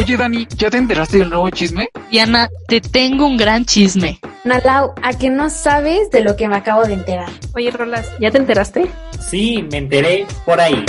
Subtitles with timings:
[0.00, 1.90] Oye, Dani, ¿ya te enteraste del nuevo chisme?
[2.10, 4.18] Diana, te tengo un gran chisme.
[4.44, 7.28] Nalau, ¿a que no sabes de lo que me acabo de enterar?
[7.54, 8.90] Oye, Rolas, ¿ya te enteraste?
[9.20, 10.86] Sí, me enteré por ahí.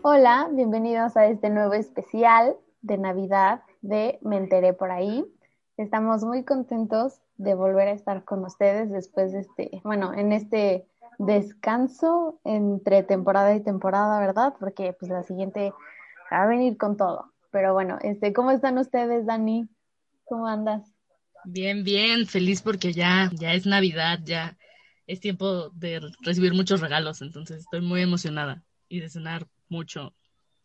[0.00, 5.26] Hola, bienvenidos a este nuevo especial de Navidad de Me enteré por ahí.
[5.76, 10.86] Estamos muy contentos de volver a estar con ustedes después de este, bueno, en este
[11.18, 14.54] descanso entre temporada y temporada, ¿verdad?
[14.58, 15.72] Porque pues la siguiente
[16.32, 17.32] va a venir con todo.
[17.50, 19.68] Pero bueno, este, ¿cómo están ustedes, Dani?
[20.24, 20.92] ¿Cómo andas?
[21.44, 24.56] Bien, bien, feliz porque ya, ya es Navidad, ya
[25.06, 30.14] es tiempo de recibir muchos regalos, entonces estoy muy emocionada y de cenar mucho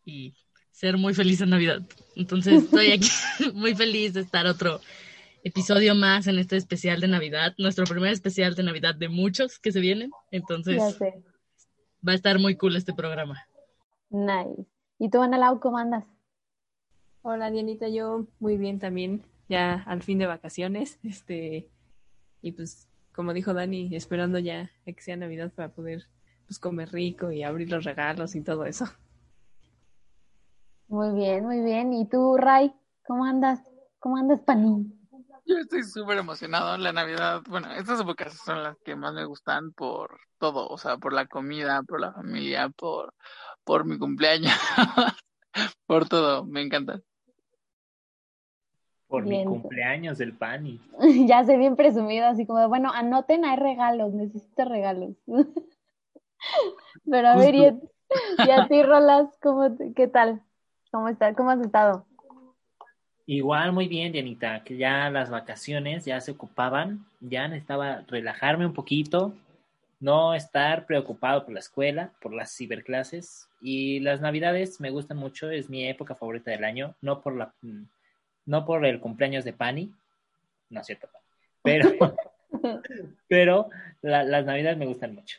[0.04, 0.34] y
[0.70, 1.82] ser muy feliz en Navidad.
[2.16, 3.10] Entonces estoy aquí
[3.54, 4.80] muy feliz de estar otro
[5.42, 9.72] episodio más en este especial de Navidad, nuestro primer especial de Navidad de muchos que
[9.72, 10.10] se vienen.
[10.30, 10.98] Entonces
[12.06, 13.46] va a estar muy cool este programa.
[14.10, 14.66] Nice.
[14.98, 16.04] ¿Y tú, Ana Lau, cómo andas?
[17.22, 21.68] Hola, Dianita, yo muy bien también, ya al fin de vacaciones, este,
[22.40, 26.06] y pues, como dijo Dani, esperando ya a que sea Navidad para poder,
[26.46, 28.86] pues, comer rico y abrir los regalos y todo eso.
[30.88, 31.92] Muy bien, muy bien.
[31.92, 32.72] ¿Y tú, Ray?
[33.06, 33.60] ¿Cómo andas?
[34.00, 34.99] ¿Cómo andas, Panín?
[35.50, 36.76] Yo estoy súper emocionado.
[36.78, 40.96] La Navidad, bueno, estas épocas son las que más me gustan por todo, o sea,
[40.98, 43.12] por la comida, por la familia, por,
[43.64, 44.52] por mi cumpleaños,
[45.86, 47.00] por todo, me encanta.
[49.08, 50.80] Por mi cumpleaños del Pani.
[51.26, 55.16] ya sé bien presumido, así como, bueno, anoten, hay regalos, necesito regalos.
[57.10, 57.64] Pero a ver, y
[58.50, 60.44] a, ti, Rolas, ¿cómo, ¿qué tal?
[60.92, 61.34] ¿Cómo, estás?
[61.34, 62.06] ¿Cómo has estado?
[63.30, 68.74] Igual, muy bien, Dianita, que ya las vacaciones ya se ocupaban, ya necesitaba relajarme un
[68.74, 69.32] poquito,
[70.00, 75.48] no estar preocupado por la escuela, por las ciberclases y las navidades me gustan mucho,
[75.48, 77.54] es mi época favorita del año, no por la
[78.46, 79.94] no por el cumpleaños de Pani,
[80.68, 81.08] no es cierto,
[81.62, 81.88] pero
[83.28, 83.70] pero
[84.02, 85.38] las navidades me gustan mucho.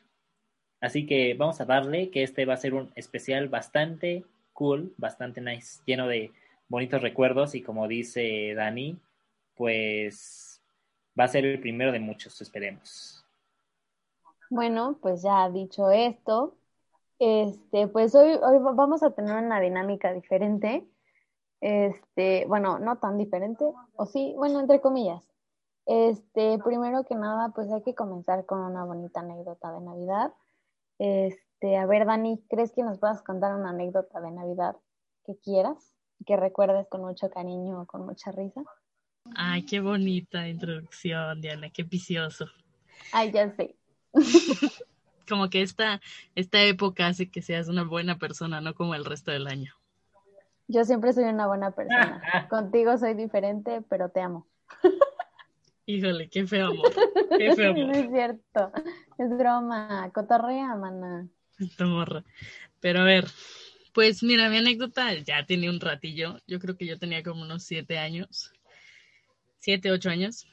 [0.80, 5.41] Así que vamos a darle que este va a ser un especial bastante cool, bastante
[5.41, 6.31] nice, lleno de
[6.71, 8.97] bonitos recuerdos y como dice Dani,
[9.55, 10.61] pues
[11.19, 13.23] va a ser el primero de muchos, esperemos.
[14.49, 16.55] Bueno, pues ya dicho esto,
[17.19, 20.87] este, pues hoy, hoy vamos a tener una dinámica diferente.
[21.59, 23.63] Este, bueno, no tan diferente,
[23.95, 25.27] o sí, bueno, entre comillas.
[25.85, 30.33] Este, primero que nada, pues hay que comenzar con una bonita anécdota de Navidad.
[30.99, 34.77] Este, a ver, Dani, ¿crees que nos puedas contar una anécdota de Navidad
[35.25, 35.95] que quieras,
[36.25, 38.61] que recuerdes con mucho cariño o con mucha risa?
[39.35, 42.45] Ay, qué bonita introducción, Diana, qué vicioso.
[43.11, 43.75] Ay, ya sé.
[45.31, 46.01] como que esta,
[46.35, 49.73] esta época hace que seas una buena persona, no como el resto del año.
[50.67, 52.21] Yo siempre soy una buena persona.
[52.49, 54.47] Contigo soy diferente, pero te amo.
[55.85, 56.91] Híjole, qué feo amor.
[57.38, 57.88] Qué feo amor.
[57.88, 58.71] No es cierto.
[59.17, 60.11] Es broma.
[60.13, 61.27] Cotorrea, mana.
[61.59, 62.23] Esta morra.
[62.79, 63.25] Pero a ver,
[63.94, 66.40] pues mira, mi anécdota ya tiene un ratillo.
[66.47, 68.52] Yo creo que yo tenía como unos siete años.
[69.59, 70.47] Siete, ocho años.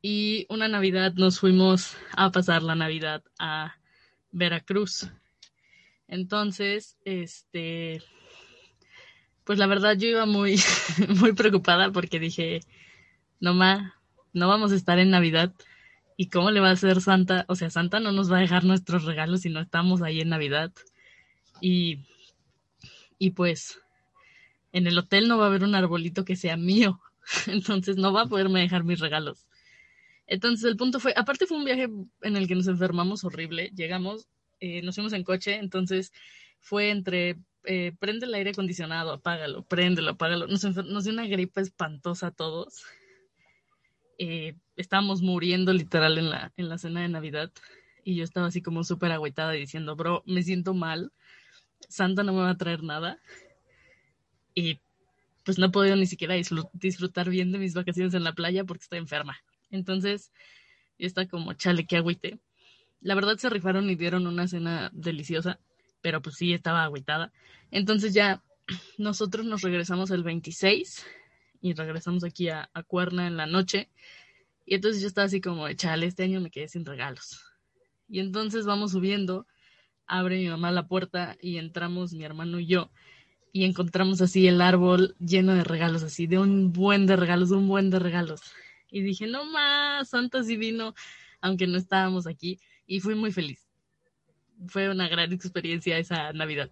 [0.00, 3.74] Y una Navidad nos fuimos a pasar la Navidad a
[4.30, 5.10] Veracruz.
[6.06, 8.02] Entonces, este,
[9.44, 10.60] pues la verdad yo iba muy,
[11.20, 12.60] muy preocupada porque dije,
[13.40, 13.96] no ma,
[14.32, 15.52] no vamos a estar en Navidad.
[16.16, 17.44] ¿Y cómo le va a hacer Santa?
[17.48, 20.30] O sea, Santa no nos va a dejar nuestros regalos si no estamos ahí en
[20.30, 20.72] Navidad.
[21.60, 22.06] Y,
[23.18, 23.80] y pues,
[24.72, 27.00] en el hotel no va a haber un arbolito que sea mío.
[27.46, 29.46] Entonces no va a poderme dejar mis regalos.
[30.26, 31.88] Entonces el punto fue, aparte fue un viaje
[32.22, 33.70] en el que nos enfermamos horrible.
[33.74, 34.28] Llegamos,
[34.60, 36.12] eh, nos fuimos en coche, entonces
[36.60, 40.46] fue entre eh, prende el aire acondicionado, apágalo, préndelo, apágalo.
[40.46, 42.84] Nos, nos dio una gripe espantosa a todos.
[44.18, 47.52] Eh, estábamos muriendo literal en la, en la cena de Navidad
[48.04, 51.12] y yo estaba así como súper agüitada diciendo, bro, me siento mal,
[51.88, 53.18] Santa no me va a traer nada
[54.54, 54.80] y
[55.44, 56.34] pues no he podido ni siquiera
[56.72, 59.38] disfrutar bien de mis vacaciones en la playa porque estoy enferma.
[59.70, 60.32] Entonces,
[60.98, 62.38] yo estaba como, chale, qué agüite.
[63.00, 65.58] La verdad se rifaron y dieron una cena deliciosa,
[66.02, 67.32] pero pues sí, estaba agüitada.
[67.70, 68.42] Entonces ya
[68.98, 71.06] nosotros nos regresamos el 26
[71.60, 73.88] y regresamos aquí a, a Cuerna en la noche.
[74.66, 77.40] Y entonces yo estaba así como, chale, este año me quedé sin regalos.
[78.08, 79.46] Y entonces vamos subiendo,
[80.08, 82.90] abre mi mamá la puerta y entramos mi hermano y yo.
[83.52, 87.68] Y encontramos así el árbol lleno de regalos, así de un buen de regalos, un
[87.68, 88.40] buen de regalos.
[88.90, 90.94] Y dije, no más, Santa sí vino,
[91.40, 92.58] aunque no estábamos aquí.
[92.86, 93.68] Y fui muy feliz.
[94.66, 96.70] Fue una gran experiencia esa Navidad.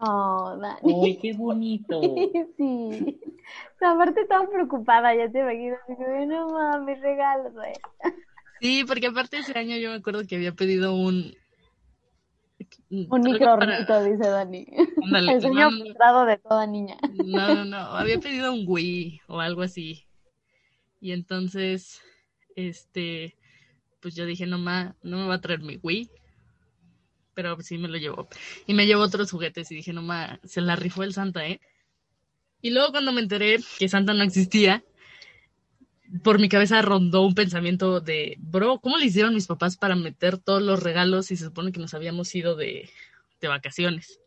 [0.00, 0.78] Oh, Dani.
[0.82, 2.00] Uy, qué bonito.
[2.56, 3.20] sí.
[3.80, 5.80] Aparte estaba preocupada, ya te imaginas.
[5.88, 7.72] Dije, no mames, regalos, güey.
[8.60, 11.34] Sí, porque aparte ese año yo me acuerdo que había pedido un...
[12.90, 14.66] Un creo que micro para- dice Dani.
[15.30, 16.96] El sueño no, de toda niña.
[17.24, 20.06] No, no, no, había pedido un Wii o algo así.
[21.00, 22.00] Y entonces,
[22.56, 23.36] este,
[24.00, 26.10] pues yo dije, no, ma, no me va a traer mi Wii.
[27.34, 28.28] Pero sí me lo llevó.
[28.66, 31.60] Y me llevó otros juguetes y dije, no, ma, se la rifó el Santa, ¿eh?
[32.60, 34.84] Y luego cuando me enteré que Santa no existía,
[36.22, 40.38] por mi cabeza rondó un pensamiento de, bro, ¿cómo le hicieron mis papás para meter
[40.38, 42.90] todos los regalos si se supone que nos habíamos ido de,
[43.40, 44.20] de vacaciones?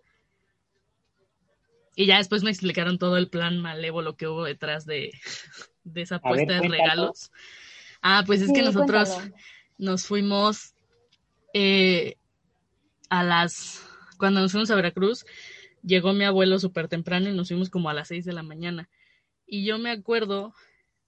[1.95, 5.11] Y ya después me explicaron todo el plan malévolo que hubo detrás de,
[5.83, 7.31] de esa ver, puesta de regalos.
[8.01, 9.35] Ah, pues es que nosotros cuéntalo.
[9.77, 10.73] nos fuimos
[11.53, 12.15] eh,
[13.09, 13.85] a las...
[14.17, 15.25] Cuando nos fuimos a Veracruz,
[15.83, 18.89] llegó mi abuelo súper temprano y nos fuimos como a las 6 de la mañana.
[19.45, 20.53] Y yo me acuerdo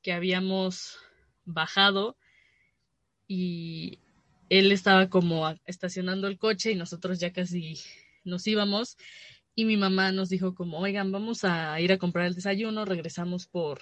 [0.05, 0.99] que habíamos
[1.45, 2.15] bajado
[3.27, 3.97] y
[4.49, 7.79] él estaba como estacionando el coche y nosotros ya casi
[8.23, 8.97] nos íbamos
[9.55, 13.47] y mi mamá nos dijo como, oigan, vamos a ir a comprar el desayuno, regresamos
[13.47, 13.81] por,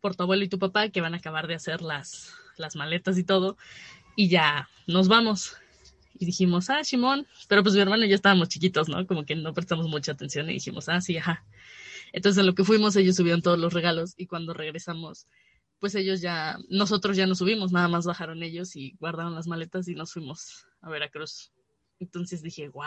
[0.00, 3.18] por tu abuelo y tu papá que van a acabar de hacer las, las maletas
[3.18, 3.56] y todo
[4.14, 5.56] y ya nos vamos.
[6.20, 9.04] Y dijimos, ah, Simón, pero pues mi hermano y yo estábamos chiquitos, ¿no?
[9.08, 11.44] Como que no prestamos mucha atención y dijimos, ah, sí, ajá.
[12.12, 15.26] Entonces en lo que fuimos ellos subieron todos los regalos y cuando regresamos,
[15.78, 19.88] pues ellos ya, nosotros ya nos subimos, nada más bajaron ellos y guardaron las maletas
[19.88, 21.52] y nos fuimos a Veracruz.
[21.98, 22.84] Entonces dije, wow,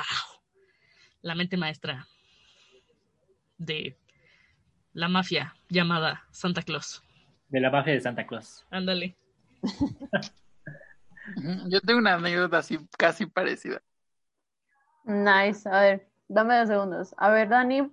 [1.22, 2.08] la mente maestra
[3.58, 3.98] de
[4.94, 7.04] la mafia llamada Santa Claus.
[7.50, 8.66] De la mafia de Santa Claus.
[8.70, 9.16] Ándale.
[11.68, 13.82] Yo tengo una anécdota así casi parecida.
[15.06, 15.68] Nice.
[15.70, 17.16] A ver, dame dos segundos.
[17.18, 17.92] A ver, Dani,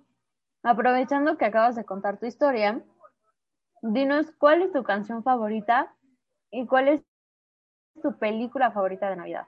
[0.63, 2.83] aprovechando que acabas de contar tu historia,
[3.81, 5.93] dinos cuál es tu canción favorita
[6.51, 7.01] y cuál es
[8.01, 9.47] tu película favorita de Navidad.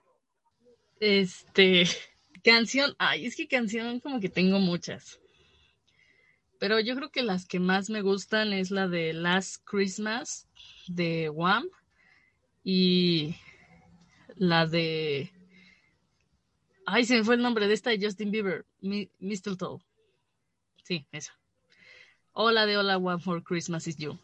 [0.99, 1.83] Este,
[2.43, 5.19] canción, ay, es que canción como que tengo muchas.
[6.59, 10.47] Pero yo creo que las que más me gustan es la de Last Christmas
[10.87, 11.65] de Wham
[12.63, 13.35] y
[14.35, 15.31] la de
[16.85, 19.79] Ay, se me fue el nombre de esta de Justin Bieber, Mi- Mistletoe.
[20.83, 21.33] Sí, esa.
[22.33, 24.19] O la de Hola One for Christmas is You.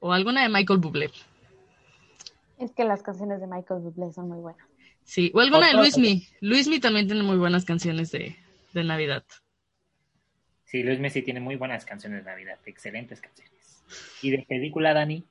[0.00, 1.10] O alguna de Michael Bublé.
[2.58, 4.66] Es que las canciones de Michael Bublé son muy buenas.
[5.04, 6.26] Sí, o alguna de Luismi.
[6.40, 8.36] Luismi también tiene muy buenas canciones de,
[8.72, 9.24] de Navidad.
[10.64, 13.84] Sí, Luis Messi tiene muy buenas canciones de Navidad, excelentes canciones.
[14.20, 15.24] ¿Y de película, Dani?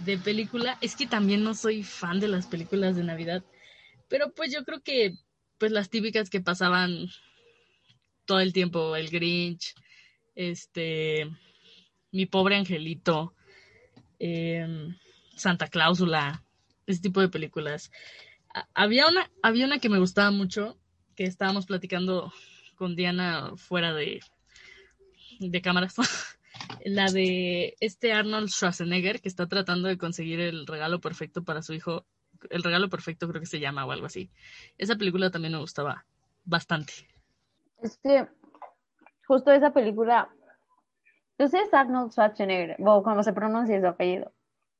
[0.00, 3.42] De película, es que también no soy fan de las películas de Navidad,
[4.08, 5.14] pero pues yo creo que
[5.58, 7.08] pues las típicas que pasaban
[8.30, 9.74] todo el tiempo, El Grinch,
[10.36, 11.28] este,
[12.12, 13.34] Mi pobre angelito,
[14.20, 14.96] em,
[15.34, 16.44] Santa Cláusula,
[16.86, 17.90] ese tipo de películas.
[18.72, 20.78] Había una, había una que me gustaba mucho,
[21.16, 22.32] que estábamos platicando
[22.76, 24.20] con Diana fuera de,
[25.40, 25.96] de cámaras.
[26.84, 31.74] La de este Arnold Schwarzenegger que está tratando de conseguir el regalo perfecto para su
[31.74, 32.06] hijo.
[32.48, 34.30] El regalo perfecto creo que se llama o algo así.
[34.78, 36.06] Esa película también me gustaba
[36.44, 37.09] bastante.
[37.82, 38.26] Es que
[39.26, 40.28] justo esa película,
[41.38, 44.32] entonces es Arnold Schwarzenegger, o como se pronuncia su apellido.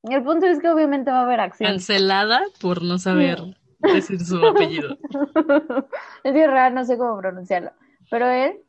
[0.03, 1.71] Y el punto es que obviamente va a haber acción.
[1.71, 3.41] Cancelada por no saber
[3.81, 4.97] decir su apellido.
[6.25, 7.73] es raro, no sé cómo pronunciarlo.
[8.11, 8.61] Pero él,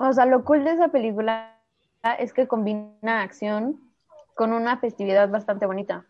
[0.00, 1.54] o sea, lo cool de esa película
[2.18, 3.80] es que combina acción
[4.34, 6.06] con una festividad bastante bonita.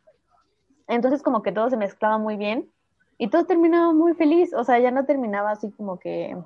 [0.86, 2.70] Entonces como que todo se mezclaba muy bien
[3.18, 4.54] y todo terminaba muy feliz.
[4.54, 6.36] O sea, ya no terminaba así como que,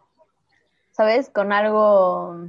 [0.92, 1.28] ¿sabes?
[1.30, 2.48] Con algo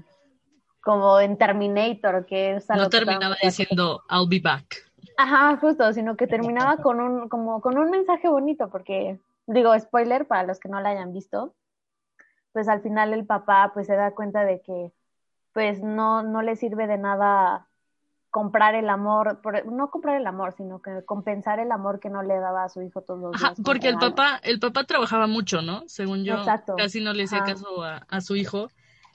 [0.81, 4.89] como en Terminator, que es No que terminaba diciendo I'll be back.
[5.17, 10.27] Ajá, justo, sino que terminaba con un, como con un mensaje bonito, porque, digo, spoiler
[10.27, 11.53] para los que no la hayan visto,
[12.51, 14.91] pues al final el papá pues se da cuenta de que
[15.53, 17.67] pues no, no le sirve de nada
[18.33, 22.23] comprar el amor, por- no comprar el amor, sino que compensar el amor que no
[22.23, 23.43] le daba a su hijo todos los días.
[23.51, 25.83] Ajá, porque el papá, el papá trabajaba mucho, ¿no?
[25.87, 26.73] Según yo, Exacto.
[26.75, 27.53] casi no le hacía Ajá.
[27.53, 28.69] caso a, a su hijo.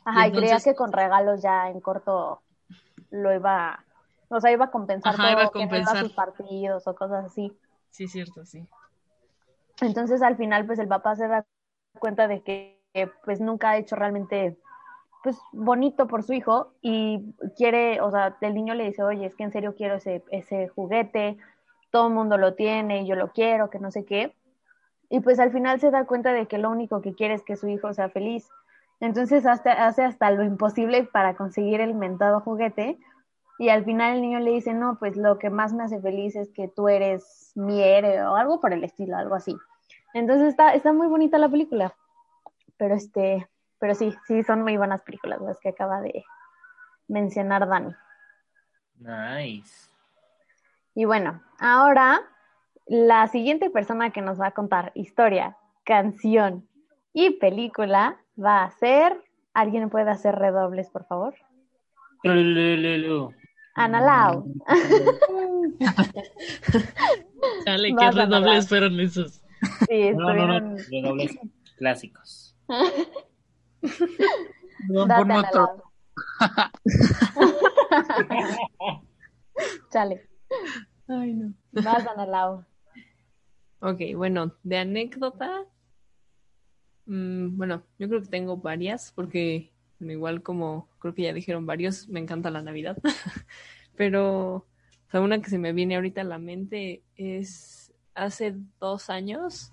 [0.05, 2.43] Ajá, y y creía entonces- que con regalos ya en corto
[3.11, 3.85] lo iba,
[4.29, 5.99] o sea, iba a compensar Ajá, todo, iba a que no iba compensar.
[6.05, 7.53] sus partidos o cosas así.
[7.91, 8.65] Sí, cierto, sí.
[9.81, 11.45] Entonces al final pues el papá se da
[11.99, 14.57] cuenta de que, que, pues nunca ha hecho realmente
[15.23, 19.35] pues bonito por su hijo y quiere, o sea, el niño le dice, oye, es
[19.35, 21.39] que en serio quiero ese, ese juguete,
[21.91, 24.35] todo el mundo lo tiene y yo lo quiero, que no sé qué.
[25.11, 27.57] Y pues al final se da cuenta de que lo único que quiere es que
[27.57, 28.49] su hijo sea feliz.
[29.01, 32.99] Entonces hace, hace hasta lo imposible para conseguir el mentado juguete.
[33.59, 36.37] Y al final el niño le dice, no, pues lo que más me hace feliz
[36.37, 39.57] es que tú eres mi héroe o algo por el estilo, algo así.
[40.15, 41.95] Entonces está, está muy bonita la película.
[42.77, 43.49] Pero este,
[43.79, 46.25] pero sí, sí son muy buenas películas las que acaba de
[47.07, 47.95] mencionar Dani.
[48.99, 49.89] Nice.
[50.95, 52.21] Y bueno, ahora
[52.87, 56.69] la siguiente persona que nos va a contar historia, canción
[57.13, 59.23] y película va a ser.
[59.55, 61.35] ¿Alguien puede hacer redobles, por favor?
[63.75, 64.53] Ana Lau.
[67.65, 69.41] Dale, ¿qué redobles fueron esos?
[69.89, 71.39] Sí, No, no, no, redobles
[71.77, 72.57] clásicos.
[73.83, 75.83] Date, nuestro- Lau.
[79.91, 80.29] Chale.
[81.09, 81.53] Ay, no.
[81.73, 82.65] Vas, Lau.
[83.81, 85.65] Ok, bueno, de anécdota,
[87.07, 92.09] mm, bueno, yo creo que tengo varias, porque igual como creo que ya dijeron varios,
[92.09, 92.97] me encanta la Navidad.
[93.97, 94.67] Pero, o
[95.11, 99.73] sea, una que se me viene ahorita a la mente es hace dos años.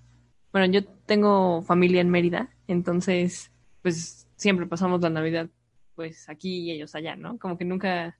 [0.51, 3.51] Bueno, yo tengo familia en Mérida, entonces,
[3.85, 5.47] pues siempre pasamos la Navidad,
[5.93, 7.37] pues aquí y ellos allá, ¿no?
[7.37, 8.17] Como que nunca,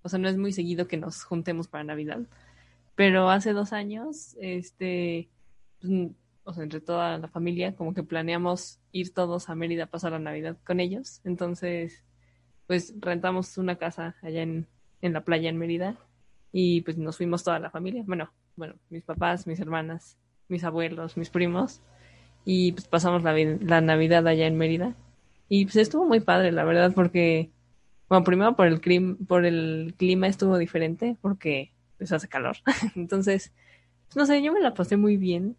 [0.00, 2.20] o sea, no es muy seguido que nos juntemos para Navidad.
[2.94, 5.28] Pero hace dos años, este,
[5.82, 5.92] pues,
[6.44, 10.12] o sea, entre toda la familia, como que planeamos ir todos a Mérida a pasar
[10.12, 11.20] la Navidad con ellos.
[11.24, 12.02] Entonces,
[12.66, 14.66] pues rentamos una casa allá en,
[15.02, 15.98] en la playa en Mérida
[16.52, 18.02] y pues nos fuimos toda la familia.
[18.06, 20.16] Bueno, bueno, mis papás, mis hermanas,
[20.48, 21.82] mis abuelos, mis primos
[22.44, 24.94] y pues pasamos la, vi- la Navidad allá en Mérida.
[25.48, 27.50] Y pues estuvo muy padre, la verdad, porque,
[28.08, 32.56] bueno, primero por el, clim- por el clima estuvo diferente, porque pues hace calor.
[32.96, 33.52] Entonces,
[34.08, 35.56] pues, no sé, yo me la pasé muy bien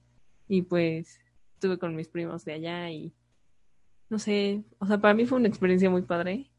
[0.48, 1.20] y pues
[1.56, 3.14] estuve con mis primos de allá y
[4.10, 6.50] no sé, o sea, para mí fue una experiencia muy padre.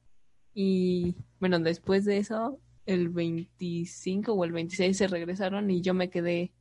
[0.54, 6.10] Y bueno, después de eso, el 25 o el 26 se regresaron y yo me
[6.10, 6.52] quedé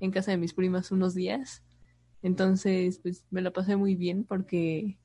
[0.00, 1.62] en casa de mis primas unos días.
[2.22, 4.96] Entonces, pues me la pasé muy bien porque,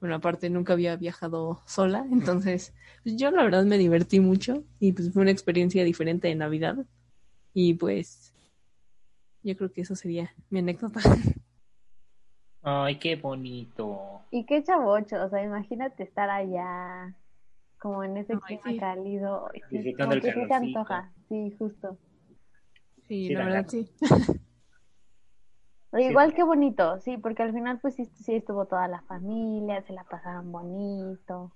[0.00, 2.06] bueno, aparte nunca había viajado sola.
[2.10, 6.34] Entonces, pues, yo la verdad me divertí mucho y pues fue una experiencia diferente de
[6.34, 6.76] Navidad.
[7.54, 8.32] Y pues,
[9.42, 11.00] yo creo que eso sería mi anécdota.
[12.62, 14.20] Ay, qué bonito.
[14.30, 17.16] Y qué chavocho, o sea, imagínate estar allá,
[17.78, 18.78] como en ese Ay, clima sí.
[18.78, 19.48] cálido.
[19.52, 20.78] sí, Disfrutando como el que sí te calorcito.
[20.78, 21.98] antoja, sí, justo.
[23.08, 23.70] Sí, Sí, la la verdad verdad.
[23.70, 23.90] sí.
[25.98, 29.92] Igual que bonito, sí, porque al final pues sí, sí estuvo toda la familia, se
[29.92, 31.50] la pasaron bonito.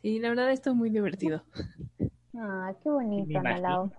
[0.00, 1.42] Sí, la verdad estuvo muy divertido.
[2.34, 3.68] Ah, qué bonito, Me Ana imagino.
[3.68, 3.92] Lau.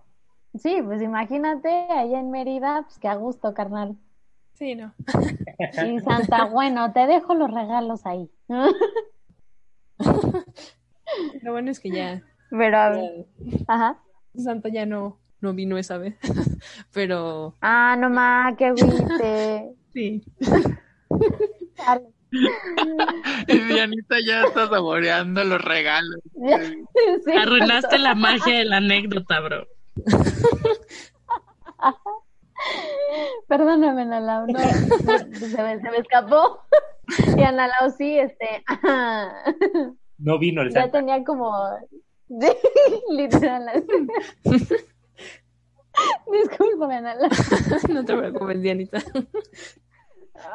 [0.55, 3.95] Sí, pues imagínate allá en Mérida, pues que a gusto, carnal.
[4.53, 4.93] Sí, no.
[5.85, 8.31] Y Santa, bueno, te dejo los regalos ahí.
[11.41, 13.25] Lo bueno es que ya, Pero, a ver,
[13.67, 13.99] ajá.
[14.35, 16.15] Santa ya no, no vino esa vez.
[16.93, 19.73] Pero Ah, no más, qué agüite.
[19.93, 20.23] sí.
[23.47, 26.19] Y Dianita ya está saboreando los regalos.
[26.33, 29.67] Sí, Arruinaste la magia de la anécdota, bro.
[33.47, 36.61] Perdóname, Ana Lau, no, se me, se me escapó.
[37.37, 38.63] Y Ana Lau sí, este,
[40.17, 40.99] No vino el ya Santa.
[40.99, 41.51] tenía como,
[42.29, 42.47] sí,
[43.11, 43.83] literal.
[46.31, 47.29] Discúlpame, Ana Lau.
[47.89, 48.99] No te preocupes, Dianita.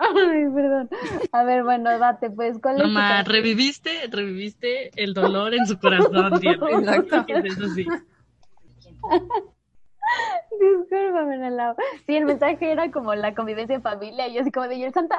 [0.00, 0.90] Ay, perdón.
[1.32, 3.34] A ver, bueno, date, pues, ¿cuál es Nomás, canción?
[3.36, 6.96] reviviste, reviviste el dolor en su corazón, Diana.
[6.96, 7.34] Exacto.
[7.44, 7.86] Eso sí.
[10.60, 11.38] Discúlpame.
[12.06, 14.84] Sí, el mensaje era como la convivencia en familia y yo así como de, ¿y
[14.84, 15.16] el Santa?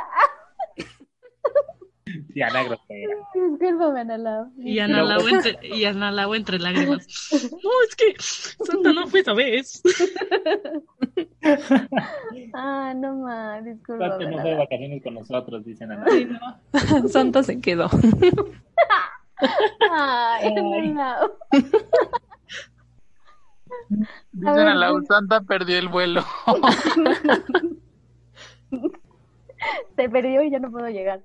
[2.20, 2.24] ¡Ah!
[2.30, 3.16] Diana grosera.
[3.34, 4.52] Discúlpame, Ana Lau.
[4.58, 7.08] Y Ana Lau entre, y Ana Lau entre lágrimas.
[7.64, 9.82] No, es que Santa no fue esa vez.
[12.54, 14.10] Ah, no más, discúlpame.
[14.10, 16.06] Santa no Ana fue de vacaciones con nosotros, dicen Ana.
[16.10, 17.08] Sí, no.
[17.08, 17.90] Santa se quedó.
[19.92, 21.20] Ay, Ana.
[24.32, 25.02] Dicen a la.
[25.08, 26.24] Santa perdió el vuelo.
[29.96, 31.22] Se perdió y ya no puedo llegar.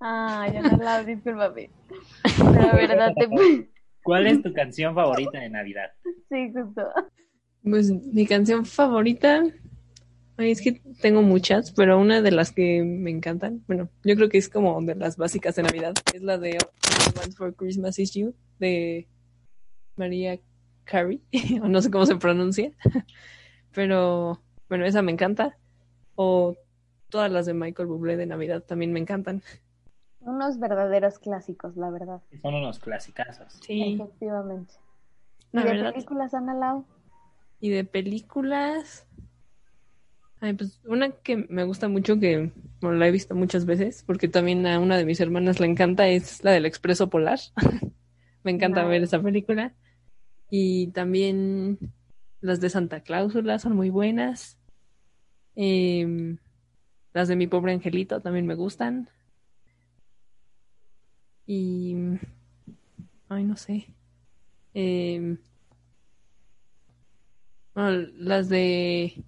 [0.00, 1.70] Ay, Ana Lau, discúlpame.
[2.36, 3.66] Pero a ver, date, pues.
[4.02, 5.90] ¿Cuál es tu canción favorita de Navidad?
[6.28, 6.82] Sí, justo.
[7.62, 9.42] Pues mi canción favorita,
[10.38, 14.28] Ay, es que tengo muchas, pero una de las que me encantan, bueno, yo creo
[14.28, 17.54] que es como de las básicas de Navidad, es la de All I Want for
[17.54, 19.08] Christmas is You, de
[19.96, 20.38] María
[20.84, 21.22] Carey,
[21.62, 22.70] o no sé cómo se pronuncia,
[23.72, 25.56] pero bueno, esa me encanta.
[26.16, 26.54] O
[27.08, 29.42] todas las de Michael Bublé de Navidad también me encantan.
[30.26, 32.20] Unos verdaderos clásicos, la verdad.
[32.42, 33.60] Son unos clasicazos.
[33.64, 34.74] Sí, Efectivamente.
[35.52, 35.92] ¿Y de verdad.
[35.92, 36.84] películas, Ana Lau?
[37.60, 39.06] Y de películas.
[40.40, 44.26] Ay, pues una que me gusta mucho, que bueno, la he visto muchas veces, porque
[44.26, 47.38] también a una de mis hermanas le encanta, es la del Expreso Polar.
[48.42, 49.74] me encanta ver esa película.
[50.50, 51.78] Y también
[52.40, 54.58] las de Santa Cláusula son muy buenas.
[55.54, 56.38] Em,
[57.12, 59.08] las de Mi Pobre Angelito también me gustan.
[61.46, 61.94] Y.
[63.28, 63.86] Ay, no sé.
[64.74, 65.38] Em,
[67.74, 69.24] bueno, las de.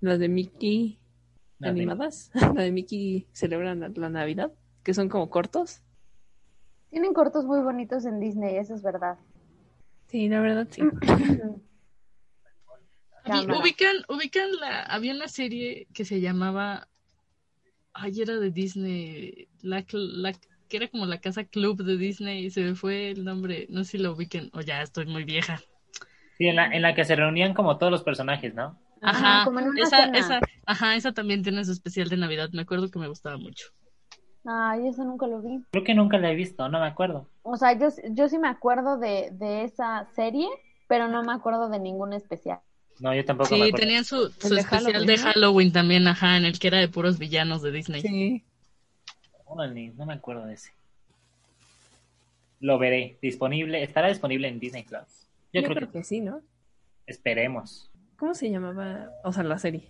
[0.00, 0.98] Las de Mickey
[1.58, 2.30] La de- animadas.
[2.54, 5.80] La de Mickey celebran la, la Navidad, que son como cortos.
[6.90, 9.16] Tienen cortos muy bonitos en Disney, eso es verdad.
[10.08, 10.82] Sí, la verdad, sí.
[13.24, 16.88] Ubican, ubican la, había una serie que se llamaba,
[17.92, 20.32] ay, era de Disney, la, la,
[20.72, 23.84] que era como la casa club de Disney y se me fue el nombre, no
[23.84, 25.60] sé si lo ubiquen, o ya estoy muy vieja.
[26.38, 28.78] Sí, en la, en la que se reunían como todos los personajes, ¿no?
[29.02, 30.18] Ajá, Ajá, como en una esa, cena.
[30.18, 33.66] esa, ajá, esa también tiene su especial de Navidad, me acuerdo que me gustaba mucho.
[34.44, 35.64] Ay, eso nunca lo vi.
[35.72, 37.28] Creo que nunca la he visto, no me acuerdo.
[37.42, 40.48] O sea, yo, yo sí me acuerdo de, de esa serie,
[40.88, 42.60] pero no me acuerdo de ningún especial.
[43.00, 43.76] No, yo tampoco me Sí, acuerdo.
[43.78, 45.18] tenían su, su especial Halloween, de.
[45.18, 48.02] Halloween también, ajá, en el que era de puros villanos de Disney.
[48.02, 48.44] Sí.
[49.54, 50.72] Órale, no me acuerdo de ese.
[52.60, 53.18] Lo veré.
[53.20, 55.26] Disponible, estará disponible en Disney Plus.
[55.52, 56.40] Yo, Yo creo, creo que, que sí, ¿no?
[57.06, 57.90] esperemos.
[58.16, 59.10] ¿Cómo se llamaba?
[59.24, 59.88] O sea, la serie.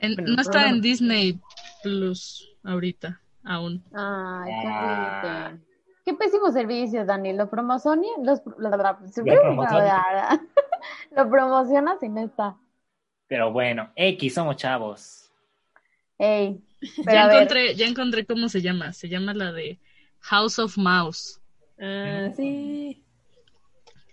[0.00, 0.76] Bueno, no está programa.
[0.76, 1.40] en Disney
[1.82, 3.82] Plus ahorita, aún.
[3.92, 5.48] Ay, qué Ah.
[5.50, 5.66] triste.
[6.04, 7.32] Qué pésimo servicio, Dani.
[7.32, 10.40] Lo promociona, los, la- la- la- promociona.
[11.10, 12.56] lo promocionas y no está.
[13.26, 15.25] Pero bueno, X, somos chavos.
[16.18, 16.60] Ey,
[17.06, 18.92] Ya encontré, ya encontré cómo se llama.
[18.92, 19.78] Se llama la de
[20.20, 21.40] House of Mouse.
[21.80, 23.02] Ah, sí.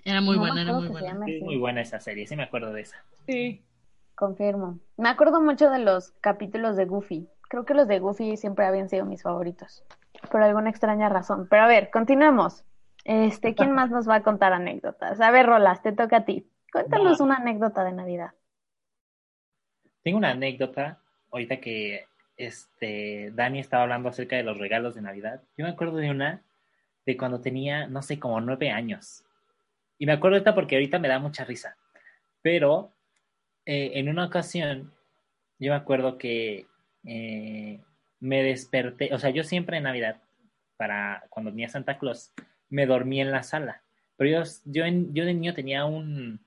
[0.06, 1.08] Era muy no buena, era muy buena.
[1.08, 1.46] llame Es así.
[1.46, 2.98] muy buena esa serie, sí me acuerdo de esa.
[3.26, 3.62] Sí.
[4.16, 4.80] Confirmo.
[4.98, 7.28] Me acuerdo mucho de los capítulos de Goofy.
[7.50, 9.84] Creo que los de Goofy siempre habían sido mis favoritos.
[10.32, 11.48] Por alguna extraña razón.
[11.50, 12.64] Pero a ver, continuemos.
[13.06, 15.20] Este, ¿quién más nos va a contar anécdotas?
[15.20, 16.48] A ver, Rolas, te toca a ti.
[16.72, 18.32] Cuéntanos una anécdota de Navidad.
[20.04, 21.02] Tengo una anécdota,
[21.34, 22.06] ahorita que
[22.38, 25.42] este Dani estaba hablando acerca de los regalos de Navidad.
[25.58, 26.42] Yo me acuerdo de una
[27.06, 29.26] de cuando tenía, no sé, como nueve años.
[29.98, 31.76] Y me acuerdo esta porque ahorita me da mucha risa.
[32.42, 32.92] Pero
[33.66, 34.94] eh, en una ocasión,
[35.60, 36.68] yo me acuerdo que
[37.06, 37.80] eh,
[38.20, 40.22] me desperté, o sea, yo siempre en Navidad,
[40.78, 42.32] para cuando tenía Santa Claus,
[42.70, 43.82] me dormí en la sala.
[44.18, 46.40] Pero yo, yo, yo de niño tenía un,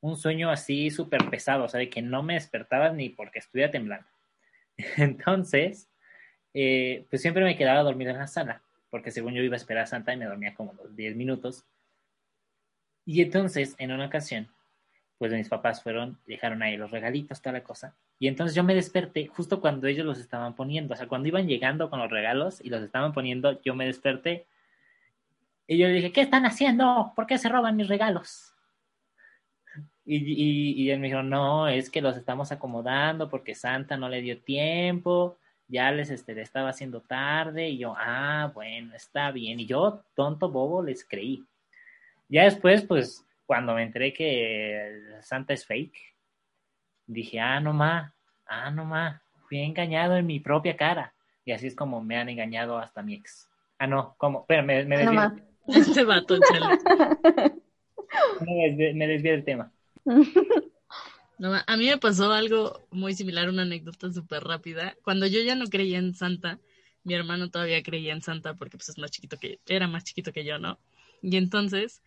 [0.00, 3.70] un sueño así súper pesado, o sea, de que no me despertaba ni porque estuviera
[3.70, 4.06] temblando.
[4.96, 5.88] Entonces,
[6.54, 9.84] eh, pues siempre me quedaba dormido en la sala, porque según yo iba a esperar
[9.84, 11.64] a Santa y me dormía como los 10 minutos.
[13.04, 14.48] Y entonces, en una ocasión,
[15.18, 17.94] pues mis papás fueron, dejaron ahí los regalitos, toda la cosa.
[18.18, 21.46] Y entonces yo me desperté justo cuando ellos los estaban poniendo, o sea, cuando iban
[21.46, 24.46] llegando con los regalos y los estaban poniendo, yo me desperté.
[25.66, 27.12] Y yo le dije, ¿qué están haciendo?
[27.14, 28.49] ¿Por qué se roban mis regalos?
[30.04, 34.08] Y, y, y él me dijo, no, es que los estamos acomodando porque Santa no
[34.08, 37.68] le dio tiempo, ya les este, le estaba haciendo tarde.
[37.68, 39.60] Y yo, ah, bueno, está bien.
[39.60, 41.44] Y yo, tonto bobo, les creí.
[42.28, 45.98] Ya después, pues, cuando me enteré que Santa es fake,
[47.06, 48.14] dije, ah, no ma,
[48.46, 51.14] ah, no ma, fui engañado en mi propia cara.
[51.44, 53.48] Y así es como me han engañado hasta mi ex.
[53.78, 54.44] Ah, no, ¿cómo?
[54.46, 55.32] Pero me, me No desvié, más.
[55.68, 56.04] Este
[58.94, 59.72] me desvié del tema.
[61.66, 64.94] A mí me pasó algo muy similar, una anécdota súper rápida.
[65.02, 66.58] Cuando yo ya no creía en Santa,
[67.02, 70.32] mi hermano todavía creía en Santa porque pues es más chiquito que, era más chiquito
[70.32, 70.78] que yo, ¿no?
[71.22, 72.02] Y entonces,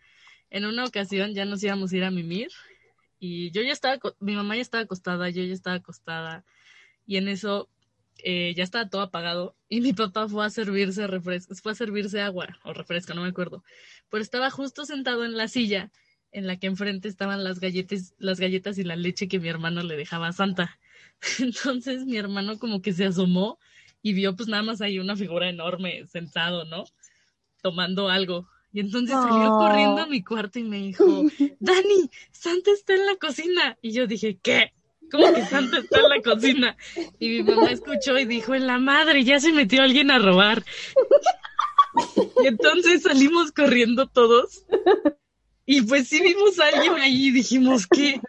[0.50, 2.48] en una ocasión ya nos íbamos a ir a mimir
[3.18, 6.44] y yo ya estaba, mi mamá ya estaba acostada, yo ya estaba acostada
[7.06, 7.68] y en eso
[8.18, 12.20] eh, ya estaba todo apagado y mi papá fue a servirse refresco, fue a servirse
[12.20, 13.64] agua o refresco, no me acuerdo,
[14.10, 15.90] pero estaba justo sentado en la silla
[16.34, 19.82] en la que enfrente estaban las galletas, las galletas y la leche que mi hermano
[19.82, 20.78] le dejaba a Santa.
[21.38, 23.58] Entonces mi hermano como que se asomó
[24.02, 26.84] y vio pues nada más ahí una figura enorme sentado, ¿no?
[27.62, 28.48] Tomando algo.
[28.72, 29.58] Y entonces salió Oh.
[29.58, 31.04] corriendo a mi cuarto y me dijo,
[31.60, 33.78] Dani, Santa está en la cocina.
[33.80, 34.72] Y yo dije, ¿qué?
[35.10, 36.76] como que Santa está en la cocina.
[37.20, 40.64] Y mi mamá escuchó y dijo, en la madre, ya se metió alguien a robar.
[42.42, 44.64] Y entonces salimos corriendo todos.
[45.66, 48.20] Y pues sí vimos a alguien ahí y dijimos, ¿qué?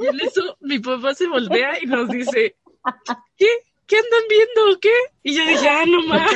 [0.00, 2.56] Y en eso mi papá se voltea y nos dice,
[3.36, 3.46] ¿qué?
[3.86, 4.92] ¿Qué andan viendo o qué?
[5.22, 6.30] Y yo dije, ah, no más.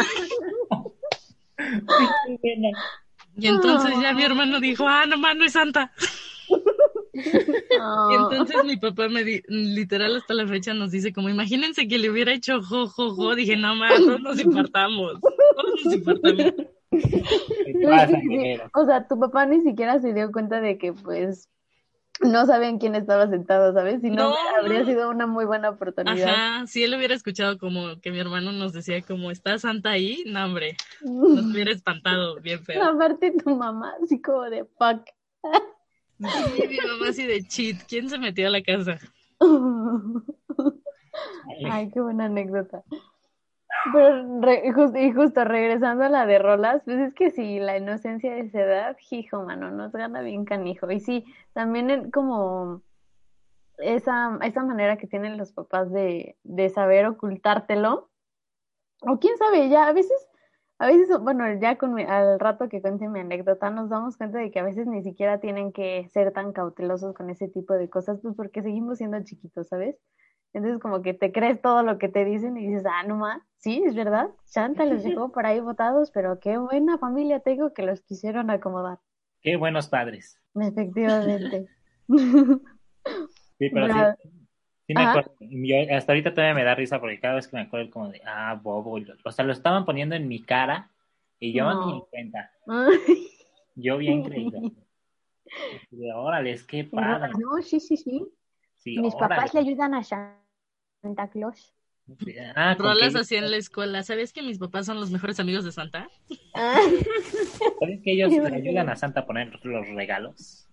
[3.36, 5.92] Y entonces ya mi hermano dijo, ah, no más, no es Santa.
[7.14, 11.98] Y entonces mi papá me di, literal hasta la fecha nos dice como imagínense que
[11.98, 16.54] le hubiera hecho jo jo jo, dije no más, no nos importamos, no nos importamos.
[17.84, 18.70] ¿Qué pasa, ingeniero?
[18.74, 21.48] O sea, tu papá ni siquiera se dio cuenta de que, pues,
[22.20, 24.00] no sabían quién estaba sentado, ¿sabes?
[24.00, 24.86] Si no, No, habría no.
[24.86, 26.34] sido una muy buena oportunidad.
[26.34, 30.22] Ajá, si él hubiera escuchado como que mi hermano nos decía como está Santa ahí,
[30.26, 32.82] no hombre, nos hubiera espantado bien feo.
[32.84, 35.04] Aparte tu mamá, así como de fuck.
[36.18, 38.98] Sí, mi mamá así de cheat, ¿quién se metió a la casa?
[41.70, 42.82] Ay, qué buena anécdota.
[43.92, 48.40] Pero, y justo regresando a la de rolas, pues es que sí, la inocencia de
[48.40, 50.90] esa edad, hijo, mano, nos gana bien canijo.
[50.90, 52.82] Y sí, también como
[53.78, 58.10] esa, esa manera que tienen los papás de, de saber ocultártelo,
[59.02, 60.28] o quién sabe, ya a veces,
[60.78, 64.38] a veces, bueno, ya con mi- al rato que cuente mi anécdota, nos damos cuenta
[64.38, 67.88] de que a veces ni siquiera tienen que ser tan cautelosos con ese tipo de
[67.90, 69.96] cosas, pues porque seguimos siendo chiquitos, ¿sabes?
[70.54, 73.42] Entonces como que te crees todo lo que te dicen y dices, ah, no más,
[73.58, 77.82] sí, es verdad, Santa los dejó por ahí botados, pero qué buena familia tengo que
[77.82, 78.98] los quisieron acomodar.
[79.42, 80.40] Qué buenos padres.
[80.54, 81.66] Efectivamente.
[83.56, 84.00] Sí, pero sí,
[84.88, 85.32] sí me acuerdo.
[85.38, 88.20] Yo hasta ahorita todavía me da risa porque cada vez que me acuerdo como de,
[88.26, 88.98] ah, bobo.
[89.24, 90.90] O sea, lo estaban poniendo en mi cara
[91.38, 91.86] y yo No.
[91.86, 92.50] ni en cuenta.
[93.76, 94.60] Yo bien creído.
[95.90, 97.32] Y órale, es que padre.
[97.38, 98.26] No, sí, sí, sí.
[98.76, 99.34] Sí, Mis órale.
[99.36, 100.02] papás le ayudan a
[101.04, 101.74] Santa Claus.
[102.56, 104.02] Ah, Rolas así en la escuela.
[104.02, 106.08] ¿Sabes que mis papás son los mejores amigos de Santa?
[106.54, 106.78] Ah,
[107.80, 110.66] ¿Sabes que ellos le ayudan a Santa a poner los regalos?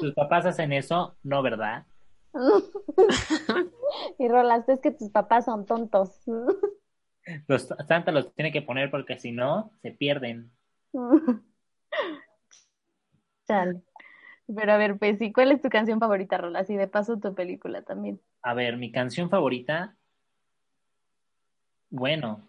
[0.00, 1.86] Tus papás hacen eso, no, ¿verdad?
[4.18, 6.10] y Rolas, es que tus papás son tontos.
[7.46, 10.50] Los, Santa los tiene que poner porque si no, se pierden.
[13.46, 13.80] Chale.
[14.54, 16.68] Pero a ver, pues ¿cuál es tu canción favorita, Rolas?
[16.70, 18.20] Y de paso tu película también.
[18.42, 19.94] A ver, mi canción favorita.
[21.90, 22.40] Bueno,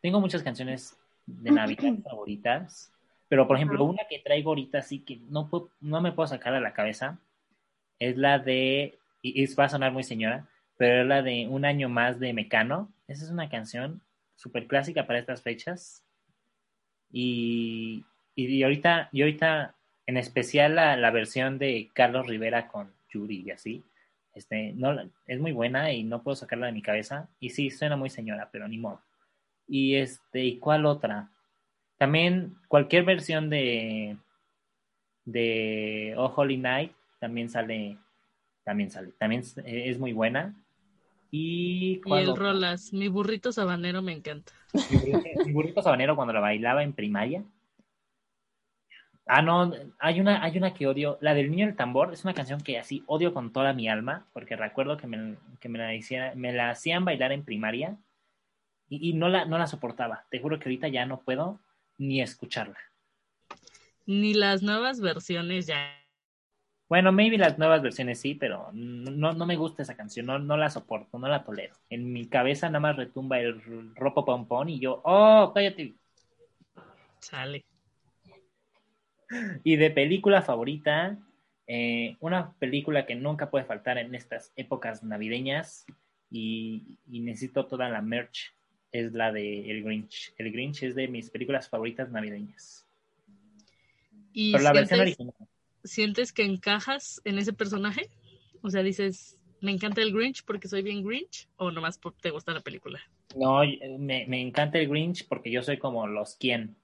[0.00, 2.92] tengo muchas canciones de Navidad favoritas,
[3.28, 3.84] pero por ejemplo, Ajá.
[3.84, 7.18] una que traigo ahorita sí que no, puedo- no me puedo sacar a la cabeza
[7.98, 11.64] es la de, y, y va a sonar muy señora, pero es la de Un
[11.64, 12.92] año más de Mecano.
[13.08, 14.02] Esa es una canción
[14.36, 16.04] súper clásica para estas fechas.
[17.12, 19.73] Y, y ahorita, y ahorita,
[20.06, 23.84] en especial la, la versión de Carlos Rivera con Yuri y así,
[24.34, 27.28] este, no, es muy buena y no puedo sacarla de mi cabeza.
[27.38, 29.00] Y sí, suena muy señora, pero ni modo.
[29.68, 31.30] Y este, ¿y cuál otra?
[31.96, 34.16] También cualquier versión de
[35.24, 37.98] de Oh Holy Night también sale,
[38.64, 40.54] también sale, también es, muy buena.
[41.30, 42.36] Y el?
[42.36, 42.92] Rolas.
[42.92, 44.52] Mi burrito sabanero me encanta.
[44.90, 47.42] Mi burrito, mi burrito sabanero cuando la bailaba en primaria.
[49.26, 52.34] Ah, no, hay una, hay una que odio, la del niño del tambor, es una
[52.34, 55.94] canción que así odio con toda mi alma, porque recuerdo que me, que me la
[55.94, 57.96] hiciera, me la hacían bailar en primaria
[58.88, 60.24] y, y no la, no la soportaba.
[60.30, 61.58] Te juro que ahorita ya no puedo
[61.96, 62.78] ni escucharla.
[64.06, 65.90] Ni las nuevas versiones ya.
[66.90, 70.58] Bueno, maybe las nuevas versiones sí, pero no, no me gusta esa canción, no, no
[70.58, 71.74] la soporto, no la tolero.
[71.88, 75.94] En mi cabeza nada más retumba el ropo pompón y yo, oh, cállate.
[77.20, 77.64] Sale.
[79.64, 81.18] Y de película favorita,
[81.66, 85.86] eh, una película que nunca puede faltar en estas épocas navideñas
[86.30, 88.54] y, y necesito toda la merch
[88.94, 90.32] es la de El Grinch.
[90.38, 92.86] El Grinch es de mis películas favoritas navideñas.
[94.32, 95.34] ¿Y Pero la versión sientes, original.
[95.82, 98.08] sientes que encajas en ese personaje?
[98.62, 102.52] O sea, dices, me encanta el Grinch porque soy bien Grinch o nomás te gusta
[102.52, 103.00] la película.
[103.34, 103.62] No,
[103.98, 106.76] me, me encanta el Grinch porque yo soy como los quien.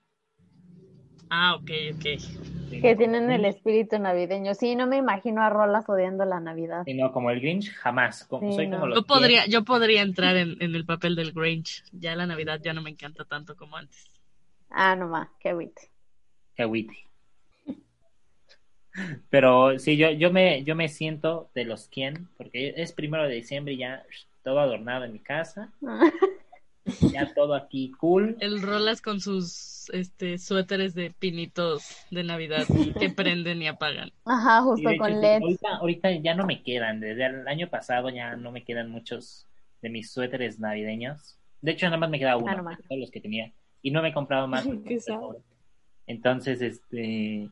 [1.31, 2.81] Ah, ok, ok.
[2.83, 4.55] Que tienen el espíritu navideño.
[4.55, 6.83] Sí, no me imagino a Rolas odiando la Navidad.
[6.87, 8.25] Y no, como el Grinch, jamás.
[8.25, 8.77] Como, Sí, soy no.
[8.77, 11.85] como los Yo podría, yo podría entrar en, en el papel del Grinch.
[11.93, 14.11] Ya la Navidad ya no me encanta tanto como antes.
[14.71, 15.91] Ah, no más, qué agüite.
[16.55, 16.97] Qué agüite.
[19.29, 23.35] Pero sí, yo, yo, me, yo me siento de los quien, porque es primero de
[23.37, 24.05] diciembre y ya
[24.43, 25.71] todo adornado en mi casa.
[27.13, 28.37] Ya todo aquí cool.
[28.41, 32.65] El Rolas con sus este suéteres de pinitos de Navidad
[32.99, 34.13] que prenden y apagan.
[34.25, 35.43] Ajá, justo hecho, con LED.
[35.43, 37.01] ahorita, ahorita ya no me quedan.
[37.01, 39.47] Desde el año pasado ya no me quedan muchos
[39.83, 41.37] de mis suéteres navideños.
[41.61, 42.79] De hecho, nada más me queda uno, Ah, no más.
[42.79, 43.53] de todos los que tenía.
[43.83, 44.67] Y no me he comprado más.
[46.07, 47.49] Entonces, este.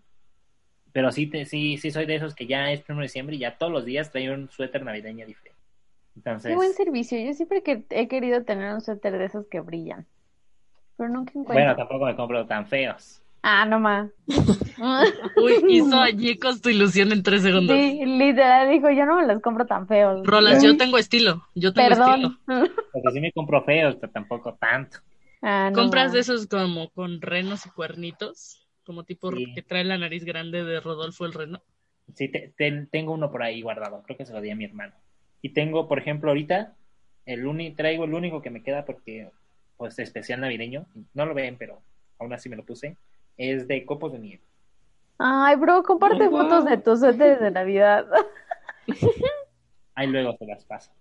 [0.92, 3.40] Pero sí, te, sí, sí soy de esos que ya es 1 de diciembre y
[3.40, 5.47] ya todos los días traigo un suéter navideño diferente.
[6.18, 7.18] Entonces, Qué buen servicio.
[7.18, 10.04] Yo siempre que he querido tener un suéter de esos que brillan.
[10.96, 11.54] Pero nunca encuentro.
[11.54, 13.22] bueno, tampoco me compro tan feos.
[13.42, 14.10] Ah, no más.
[15.36, 17.76] Uy, hizo añicos tu ilusión en tres segundos.
[17.76, 20.26] Sí, literal dijo, yo no me los compro tan feos.
[20.26, 21.44] Rolas, yo tengo estilo.
[21.54, 22.30] Yo tengo estilo.
[22.46, 22.70] Perdón.
[22.92, 24.98] Porque sí me compro feos, pero tampoco tanto.
[25.40, 26.12] Ah, no ¿Compras más.
[26.14, 28.66] de esos como con renos y cuernitos?
[28.84, 29.52] Como tipo Sí.
[29.54, 31.62] que trae la nariz grande de Rodolfo el reno.
[32.14, 34.02] Sí, te- te- tengo uno por ahí guardado.
[34.02, 34.94] Creo que se lo di a mi hermano.
[35.42, 36.74] Y tengo, por ejemplo, ahorita,
[37.26, 39.30] el uni, traigo el único que me queda porque,
[39.76, 40.86] pues, especial navideño.
[41.14, 41.80] No lo ven, pero
[42.18, 42.96] aún así me lo puse.
[43.36, 44.42] Es de copos de nieve.
[45.18, 46.70] Ay, bro, comparte fotos wow.
[46.70, 48.06] de tus suéteres de Navidad.
[49.94, 50.92] Ahí luego se las paso.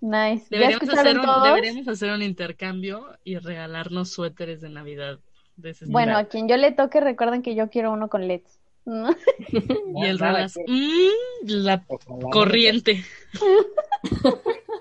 [0.00, 0.46] Nice.
[0.50, 5.18] ¿Ya Deberíamos hacer, un, deberíamos hacer un intercambio y regalarnos suéteres de Navidad.
[5.56, 8.60] De ese Bueno, a quien yo le toque, recuerden que yo quiero uno con LEDs.
[8.86, 11.82] Y el Rolas, que- mm, la
[12.30, 13.04] corriente.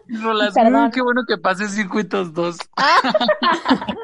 [0.08, 0.88] Rolas, Perdón.
[0.88, 2.58] mm, qué bueno que pases circuitos 2.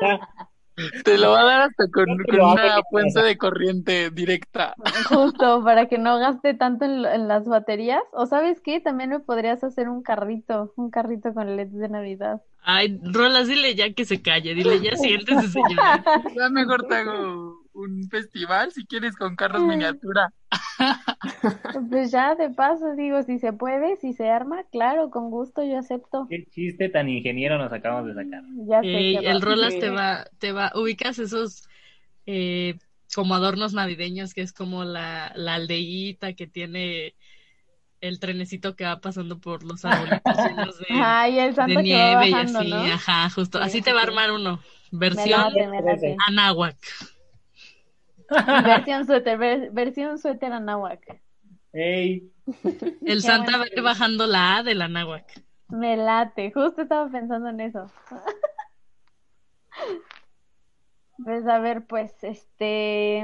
[0.01, 0.19] no-
[1.03, 4.73] Te lo va a dar hasta con, una fuente de corriente directa.
[5.09, 8.01] Justo, para que no gaste tanto en, en las baterías.
[8.13, 12.41] O sabes qué, también me podrías hacer un carrito, un carrito con LEDs de Navidad.
[12.63, 14.55] Ay, Rolas, dile ya que se calle.
[14.55, 16.03] Dile, ya siéntese, señora.
[16.35, 20.33] Ya mejor te hago un festival si quieres con carros miniatura.
[21.89, 25.77] Pues ya, de paso, digo, si se puede, si se arma, claro, con gusto yo
[25.77, 26.27] acepto.
[26.29, 28.43] Qué chiste tan ingeniero nos acabamos de sacar.
[28.67, 29.41] Ya sé Ey, que el.
[29.41, 31.67] Rolas te va, te va, ubicas esos
[32.25, 32.75] eh,
[33.13, 37.15] como adornos navideños que es como la, la aldeíta que tiene
[38.01, 41.93] el trenecito que va pasando por los arbolitos llenos de, Ay, el de santo que
[41.93, 42.77] va nieve y así, ¿no?
[42.77, 43.59] ajá, justo.
[43.59, 44.59] Sí, Así sí, te va a armar uno.
[44.91, 46.15] Me Versión late, me late.
[46.27, 46.77] Anáhuac.
[48.65, 51.21] Versión suéter, ver- versión suéter anáhuac.
[51.73, 52.31] Ey,
[53.05, 55.25] El Santa va ir bajando la A del Anáhuac.
[55.69, 57.89] Me late, justo estaba pensando en eso.
[61.23, 63.23] Pues a ver, pues, este,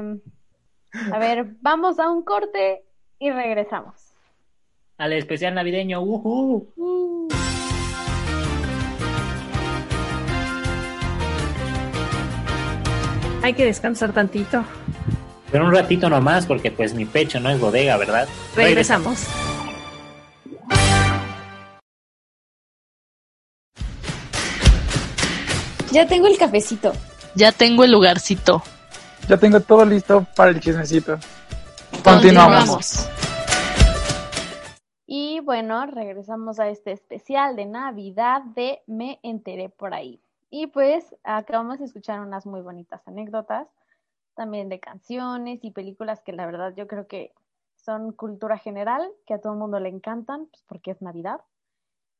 [1.12, 2.84] a ver, vamos a un corte
[3.20, 4.14] y regresamos.
[4.98, 6.00] al especial navideño.
[6.02, 7.28] ujú.
[13.44, 14.64] Hay que descansar tantito.
[15.52, 18.28] Pero un ratito nomás, porque pues mi pecho no es bodega, ¿verdad?
[18.56, 19.28] Regresamos.
[25.92, 26.92] Ya tengo el cafecito.
[27.34, 28.62] Ya tengo el lugarcito.
[29.30, 31.18] Ya tengo todo listo para el chismecito.
[32.04, 33.08] Continuamos.
[35.06, 40.20] Y bueno, regresamos a este especial de Navidad de Me enteré por ahí.
[40.50, 43.68] Y pues acabamos de escuchar unas muy bonitas anécdotas,
[44.38, 47.34] también de canciones y películas que la verdad yo creo que
[47.76, 51.42] son cultura general, que a todo el mundo le encantan, pues porque es Navidad.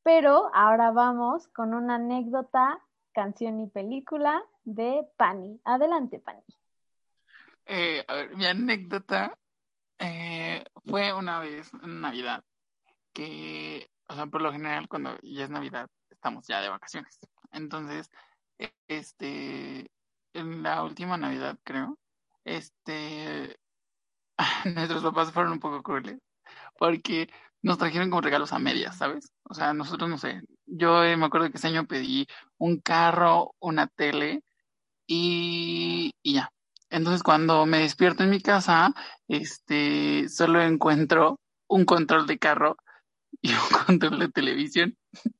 [0.02, 2.80] Pero ahora vamos con una anécdota,
[3.12, 5.60] canción y película de Pani.
[5.64, 6.42] Adelante, Pani.
[7.66, 9.38] Eh, a ver, mi anécdota
[9.98, 12.42] eh, fue una vez en Navidad
[13.12, 17.18] que, o sea, por lo general cuando ya es Navidad estamos ya de vacaciones.
[17.52, 18.10] Entonces,
[18.88, 19.90] este,
[20.32, 21.98] en la última Navidad creo,
[22.56, 23.56] este,
[24.74, 26.18] nuestros papás fueron un poco crueles
[26.78, 27.28] porque
[27.62, 29.32] nos trajeron como regalos a medias, ¿sabes?
[29.44, 32.26] O sea, nosotros no sé, yo eh, me acuerdo que ese año pedí
[32.58, 34.42] un carro, una tele
[35.06, 36.50] y, y ya.
[36.90, 38.94] Entonces, cuando me despierto en mi casa,
[39.28, 42.76] este, solo encuentro un control de carro
[43.42, 44.96] y un control de televisión.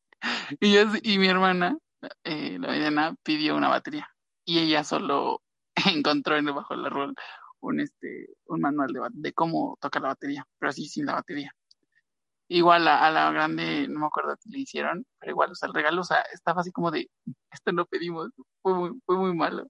[0.60, 1.78] Y, y mi hermana,
[2.24, 4.08] eh, la mediana, pidió una batería.
[4.44, 5.42] Y ella solo
[5.94, 7.14] encontró en debajo del árbol
[7.60, 11.52] un, este, un manual de, de cómo tocar la batería, pero así sin la batería.
[12.48, 15.68] Igual a, a la grande, no me acuerdo qué le hicieron, pero igual, o sea,
[15.68, 17.10] el regalo, o sea, estaba así como de,
[17.52, 18.30] esto no pedimos,
[18.62, 19.68] fue muy, fue muy malo.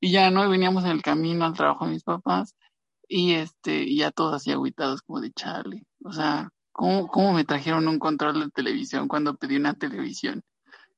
[0.00, 0.48] Y ya, ¿no?
[0.50, 2.54] Veníamos en el camino al trabajo de mis papás
[3.08, 5.84] y este, y ya todos así agüitados como de Charlie.
[6.04, 10.42] O sea, ¿cómo, cómo me trajeron un control de televisión cuando pedí una televisión?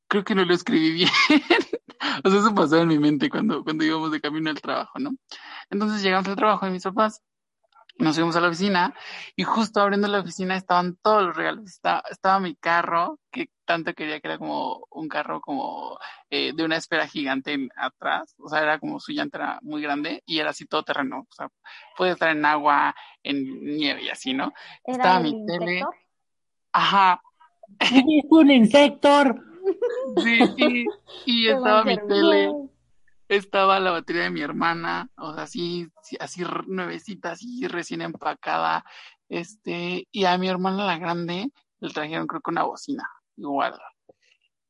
[0.08, 1.08] Creo que no lo escribí bien.
[2.24, 5.10] o sea, eso pasó en mi mente cuando, cuando íbamos de camino al trabajo, ¿no?
[5.70, 7.22] Entonces llegamos al trabajo de mis papás
[7.96, 8.92] nos fuimos a la oficina
[9.36, 11.70] y justo abriendo la oficina estaban todos los regalos.
[11.70, 15.96] Estaba, estaba mi carro, que tanto quería que era como un carro como
[16.28, 18.34] eh, de una esfera gigante en- atrás.
[18.38, 21.20] O sea, era como su llanta era muy grande y era así todo terreno.
[21.30, 21.48] O sea,
[21.96, 23.44] puede estar en agua, en
[23.76, 24.52] nieve y así, ¿no?
[24.84, 25.84] Estaba ¿Era el mi tele.
[26.72, 27.22] Ajá,
[27.78, 29.40] ¡Es un insector!
[30.22, 30.86] Sí, y,
[31.26, 32.52] y estaba mi tele.
[33.28, 38.84] estaba la batería de mi hermana, o sea, así, sí, así nuevecita, así recién empacada,
[39.28, 41.50] este, y a mi hermana la grande
[41.80, 43.78] le trajeron creo que una bocina, igual,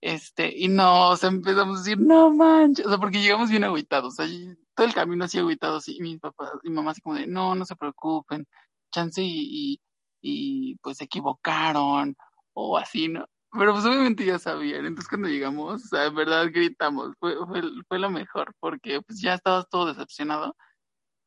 [0.01, 4.17] este, y nos empezamos a decir, no manches, o sea, porque llegamos bien agüitados, o
[4.17, 4.27] sea,
[4.75, 7.65] todo el camino así agüitados, y mis papás, y mamá así como de, no, no
[7.65, 8.47] se preocupen,
[8.93, 9.31] chance y,
[9.73, 9.81] y,
[10.21, 12.17] y pues se equivocaron,
[12.55, 13.27] o así, ¿no?
[13.57, 17.62] Pero pues obviamente ya sabían, entonces cuando llegamos, o sea, en verdad gritamos, fue, fue,
[17.87, 20.57] fue lo mejor, porque pues ya estabas todo decepcionado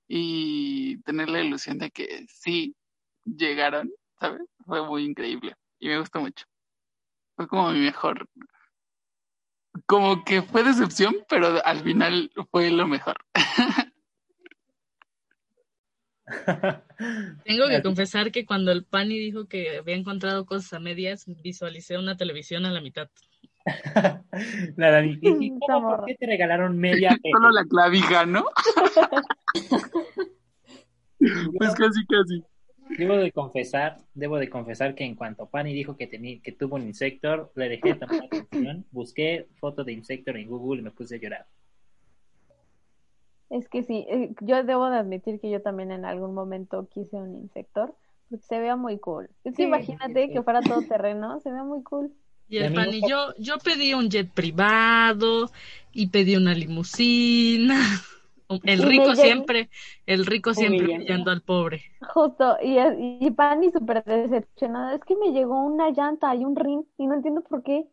[0.10, 2.76] y tener la ilusión de que sí
[3.24, 4.42] llegaron, ¿sabes?
[4.66, 6.46] Fue muy increíble y me gustó mucho.
[7.38, 8.28] Fue como mi mejor,
[9.86, 13.16] como que fue decepción, pero al final fue lo mejor.
[17.46, 21.98] Tengo que confesar que cuando el Pani dijo que había encontrado cosas a medias, visualicé
[21.98, 23.10] una televisión a la mitad.
[24.78, 27.18] La Dani, ¿y- Esta cómo, ¿por qué te regalaron media?
[27.32, 28.46] Solo la clavija, ¿no?
[31.58, 32.44] Pues casi, casi.
[32.98, 36.76] Debo de confesar, debo de confesar que en cuanto Pani dijo que tenía, que tuvo
[36.78, 40.92] un Insector, le dejé de tomar atención, busqué foto de Insector en Google y me
[40.92, 41.46] puse a llorar.
[43.50, 47.18] Es que sí, eh, yo debo de admitir que yo también en algún momento quise
[47.18, 47.96] un insector,
[48.30, 49.30] porque se veía muy cool.
[49.44, 50.32] Es que Sí, imagínate sí.
[50.32, 52.14] que fuera todo terreno, se veía muy cool.
[52.50, 55.52] Y Y el Pani, no- yo, yo pedí un jet privado
[55.94, 57.78] y pedí una limusina.
[58.64, 59.70] El Y rico siempre,
[60.06, 61.06] el rico siempre Humillante.
[61.06, 61.84] pillando al pobre.
[62.14, 62.78] Justo, y,
[63.28, 67.16] y Pani súper decepcionada, es que me llegó una llanta y un ring, y no
[67.16, 67.90] entiendo por qué.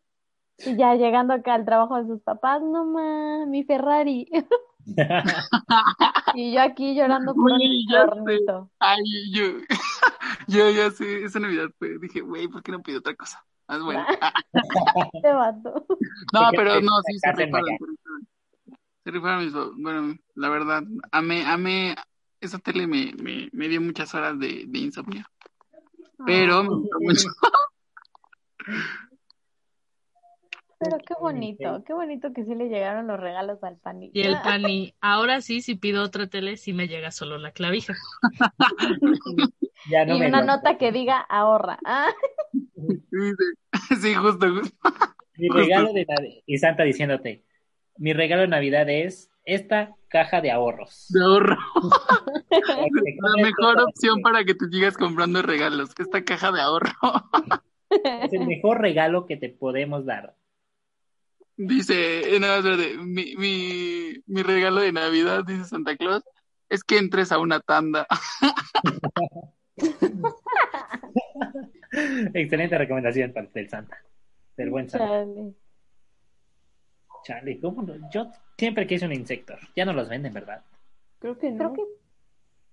[0.65, 4.29] Y ya llegando acá al trabajo de sus papás, no ma, mi Ferrari.
[6.35, 7.53] Y yo aquí llorando por un
[7.95, 8.71] hornito.
[8.81, 9.45] Ay, yo,
[10.49, 13.45] yo ya sé, esa Navidad fue, dije, güey, ¿por qué no pido otra cosa?
[13.69, 14.05] Más bueno.
[14.21, 14.33] Ah,
[15.15, 15.87] Este vato.
[16.33, 17.79] no, Te pero no, sí, se rifaron,
[19.05, 19.51] se rifaron.
[19.51, 21.95] Se bueno, la verdad, amé, amé,
[22.41, 25.25] esa tele me, me, me dio muchas horas de, de insomnio,
[26.27, 27.29] pero me gustó mucho.
[30.85, 34.11] Pero qué bonito, qué bonito que sí le llegaron los regalos al Pani.
[34.13, 37.95] Y el Pani, ahora sí, si pido otra tele, sí me llega solo la clavija.
[39.87, 41.79] Ya no y me una nota que diga ahorra.
[41.85, 42.09] Ah,
[44.01, 44.77] Sí, justo, justo.
[45.37, 47.45] Mi regalo de Navidad, y Santa diciéndote,
[47.99, 51.07] mi regalo de Navidad es esta caja de ahorros.
[51.09, 51.57] De ahorro.
[52.51, 56.93] La mejor opción para que te sigas comprando regalos, esta caja de ahorro.
[57.91, 60.35] Es el mejor regalo que te podemos dar.
[61.57, 66.23] Dice, eh, nada más verde, mi, mi, mi regalo de Navidad, dice Santa Claus,
[66.69, 68.07] es que entres a una tanda.
[72.35, 73.99] Excelente recomendación para del Santa.
[74.57, 75.07] Del buen Santa.
[75.07, 75.55] chale.
[77.25, 77.95] Chale, ¿cómo no?
[78.13, 79.59] Yo siempre quise un Insector.
[79.77, 80.63] Ya no los venden, ¿verdad?
[81.21, 81.59] Creo que no.
[81.59, 81.83] Creo que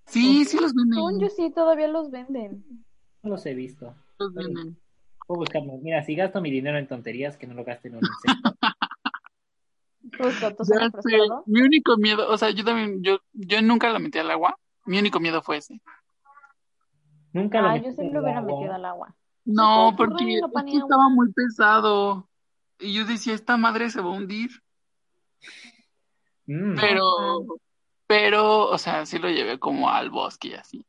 [0.06, 1.30] Sí, sí los según yo venden.
[1.30, 2.64] sí todavía los venden.
[3.22, 3.94] No los he visto.
[4.18, 4.76] Los venden.
[5.26, 5.78] Puedo buscarlo.
[5.80, 8.52] Mira, si gasto mi dinero en tonterías, que no lo gaste en un Insector.
[10.18, 14.30] Ya sé, mi único miedo, o sea, yo también, yo, yo nunca la metí al
[14.30, 15.80] agua, mi único miedo fue ese.
[17.32, 18.52] Nunca lo Ah, metí yo lo el hubiera agua.
[18.54, 19.14] metido al agua.
[19.44, 22.28] No, porque y estaba muy pesado.
[22.78, 24.50] Y yo decía, esta madre se va a hundir.
[26.46, 27.46] Mm, Pero,
[28.06, 30.84] pero, o sea, sí lo llevé como al bosque y así.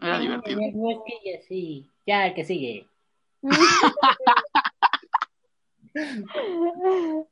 [0.00, 0.60] Era Ah, divertido.
[0.60, 1.90] es que ya sí.
[2.06, 2.86] Ya, que sigue.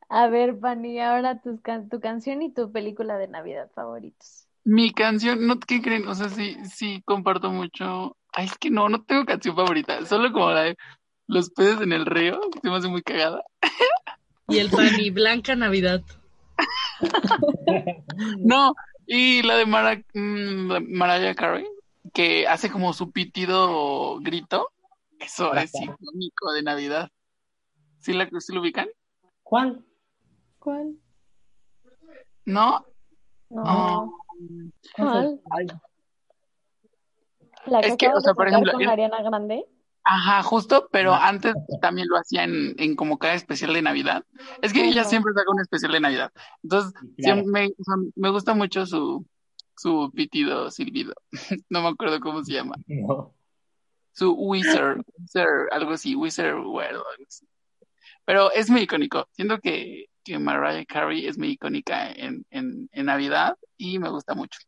[0.09, 4.47] A ver, Pani, ahora tus can- tu canción y tu película de Navidad favoritos.
[4.65, 6.09] Mi canción, ¿no qué creen?
[6.09, 8.17] O sea, sí, sí comparto mucho.
[8.33, 10.05] Ay, es que no, no tengo canción favorita.
[10.07, 10.77] Solo como la de
[11.29, 13.43] Los peces en el río, que se me hace muy cagada.
[14.49, 16.03] Y el Pani, Blanca Navidad.
[18.39, 18.75] No,
[19.07, 21.67] y la de Mara, mm, de Mariah Carey,
[22.15, 24.71] que hace como su pitido grito.
[25.19, 27.11] Eso es icónico de Navidad.
[28.07, 28.87] ¿Sí, la, sí lo ubican?
[29.43, 29.85] ¿Cuál?
[30.61, 30.95] ¿Cuál?
[32.45, 32.87] ¿No?
[33.51, 33.63] No.
[33.67, 34.07] Ah,
[34.97, 35.41] ¿Cuál?
[35.51, 35.67] Ay,
[37.67, 39.67] La que Es que, o sea, por ejemplo, con el- Ariana Grande.
[40.05, 41.27] Ajá, justo, pero Ah.
[41.27, 44.25] antes también lo hacía en, en como cada especial de Navidad.
[44.63, 46.31] Es que ella siempre saca un especial de Navidad.
[46.63, 47.11] Entonces, Claro.
[47.17, 49.27] siempre me, o sea, me gusta mucho su,
[49.77, 51.13] su pitido silbido.
[51.71, 52.77] No me acuerdo cómo se llama.
[52.87, 53.35] No.
[54.13, 57.45] Su wizard, wizard, algo así, wizard world, algo así.
[58.27, 59.29] Pero es muy icónico.
[59.33, 64.35] Siento que, que Mariah Carey es muy icónica en, en, en Navidad y me gusta
[64.35, 64.59] mucho.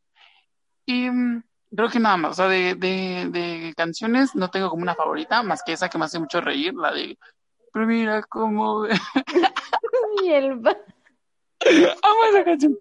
[0.87, 1.43] Y mm,
[1.75, 5.43] creo que nada más, o sea, de, de, de canciones no tengo como una favorita,
[5.43, 7.19] más que esa que me hace mucho reír, la de
[7.73, 8.87] Pero mira cómo
[10.23, 12.77] Y el amo esa canción.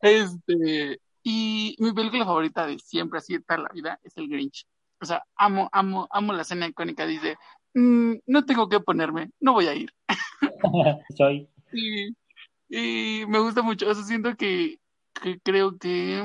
[0.00, 4.66] Este, y mi película favorita de siempre, así de toda la vida, es El Grinch.
[5.00, 7.36] O sea, amo, amo, amo la escena icónica, dice,
[7.76, 9.92] "Mm, no tengo que ponerme, no voy a ir.
[11.16, 11.46] Soy.
[11.74, 12.08] Y,
[12.70, 14.78] y me gusta mucho, o sea, siento que,
[15.12, 16.24] que creo que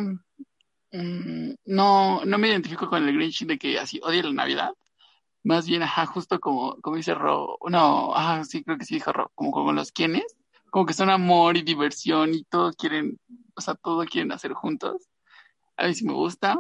[0.93, 4.71] mm, no, no me identifico con el Grinch de que así odia la Navidad.
[5.43, 9.11] Más bien, ajá, justo como, como dice Ro, no, ajá, sí, creo que sí dijo
[9.11, 10.37] Ro, como con los quienes,
[10.69, 13.19] como que son amor y diversión y todo quieren,
[13.55, 15.09] o sea, todo quieren hacer juntos.
[15.75, 16.57] A mí sí me gusta.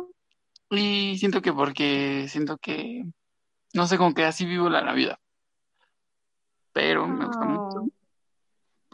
[0.69, 3.03] Y siento que porque, siento que,
[3.73, 5.17] no sé, como que así vivo la Navidad.
[6.73, 7.79] Pero me gusta mucho.
[7.79, 7.87] Oh.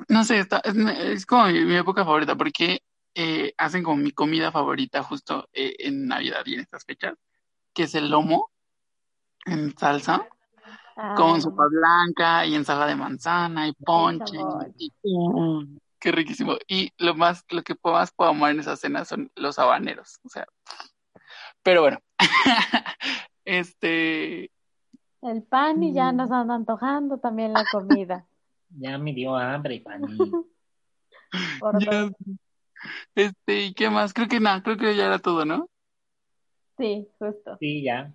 [0.10, 2.82] No sé, está, es, es como mi, mi época favorita porque
[3.16, 7.16] eh, hacen como mi comida favorita justo eh, en Navidad y en estas fechas,
[7.74, 8.52] que es el lomo
[9.46, 10.28] en salsa,
[11.16, 14.38] con Ay, sopa blanca y ensalada de manzana y ponche.
[14.78, 14.92] y-
[16.00, 16.58] qué riquísimo.
[16.68, 20.20] Y lo más, lo que más puedo amar en esa cena son los habaneros.
[20.24, 20.46] O sea,
[21.64, 22.00] pero bueno.
[23.50, 24.52] Este,
[25.30, 28.26] el pan y ya nos anda antojando también la comida.
[28.70, 29.82] Ya me dio hambre,
[31.82, 32.12] dos.
[33.16, 34.14] este, ¿y qué más?
[34.14, 35.70] Creo que nada, creo que ya era todo, ¿no?
[36.78, 37.58] Sí, justo.
[37.60, 38.12] Sí, ya.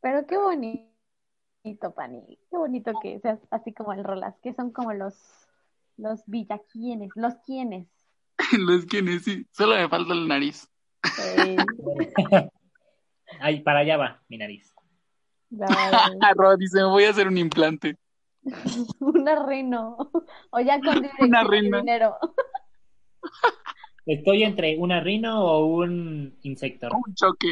[0.00, 2.38] Pero qué bonito, Pani.
[2.50, 5.14] Qué bonito que seas así como el Rolas, que son como los,
[5.96, 7.86] los villaquienes, los quienes.
[8.58, 10.68] Los quienes sí, solo me falta la nariz.
[11.02, 11.56] Sí,
[13.40, 14.75] Ay, para allá va mi nariz.
[15.60, 17.96] Ay, Ro dice, me voy a hacer un implante.
[19.00, 19.96] una reno.
[20.50, 22.16] O ya con Una dinero.
[24.06, 26.88] Estoy entre una rino o un insecto.
[26.92, 27.48] Un choque.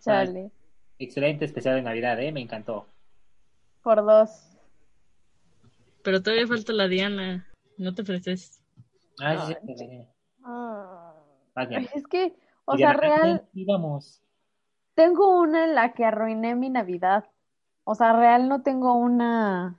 [0.00, 0.50] Chale,
[0.98, 2.32] Excelente especial de Navidad, ¿eh?
[2.32, 2.86] Me encantó.
[3.82, 4.56] por dos.
[6.02, 7.46] Pero todavía falta la Diana.
[7.76, 8.62] No te ofreces.
[9.18, 10.06] Sí, sí, sí.
[10.44, 11.05] Ah,
[11.56, 11.80] Vaya.
[11.94, 12.36] Es que,
[12.66, 14.22] o Y sea, real, íbamos.
[14.94, 17.24] tengo una en la que arruiné mi Navidad.
[17.84, 19.78] O sea, real no tengo una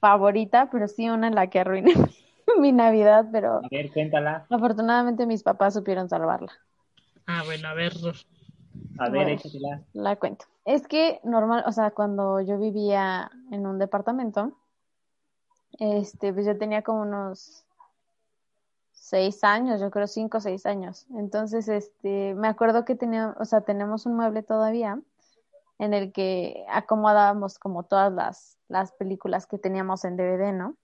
[0.00, 1.94] favorita, pero sí una en la que arruiné
[2.58, 4.46] mi Navidad, pero A ver, cuéntala.
[4.50, 6.52] afortunadamente mis papás supieron salvarla.
[7.26, 7.92] Ah, bueno, a ver.
[8.98, 9.30] A ver, Bueno.
[9.30, 9.82] échatela.
[9.94, 10.46] La cuento.
[10.64, 14.52] Es que normal, o sea, cuando yo vivía en un departamento,
[15.78, 17.64] este, pues yo tenía como unos
[19.04, 21.06] seis años, yo creo cinco o seis años.
[21.14, 24.98] Entonces, este, me acuerdo que tenía, o sea, tenemos un mueble todavía
[25.78, 30.76] en el que acomodábamos como todas las, las películas que teníamos en DVD, ¿no?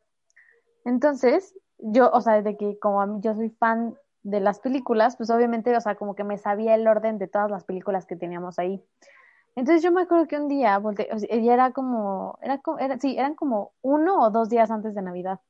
[0.84, 5.30] Entonces, yo, o sea, de que como a yo soy fan de las películas, pues
[5.30, 8.58] obviamente, o sea, como que me sabía el orden de todas las películas que teníamos
[8.58, 8.84] ahí.
[9.56, 13.16] Entonces yo me acuerdo que un día volteé, o sea, era como, era era, sí,
[13.16, 15.40] eran como uno o dos días antes de Navidad.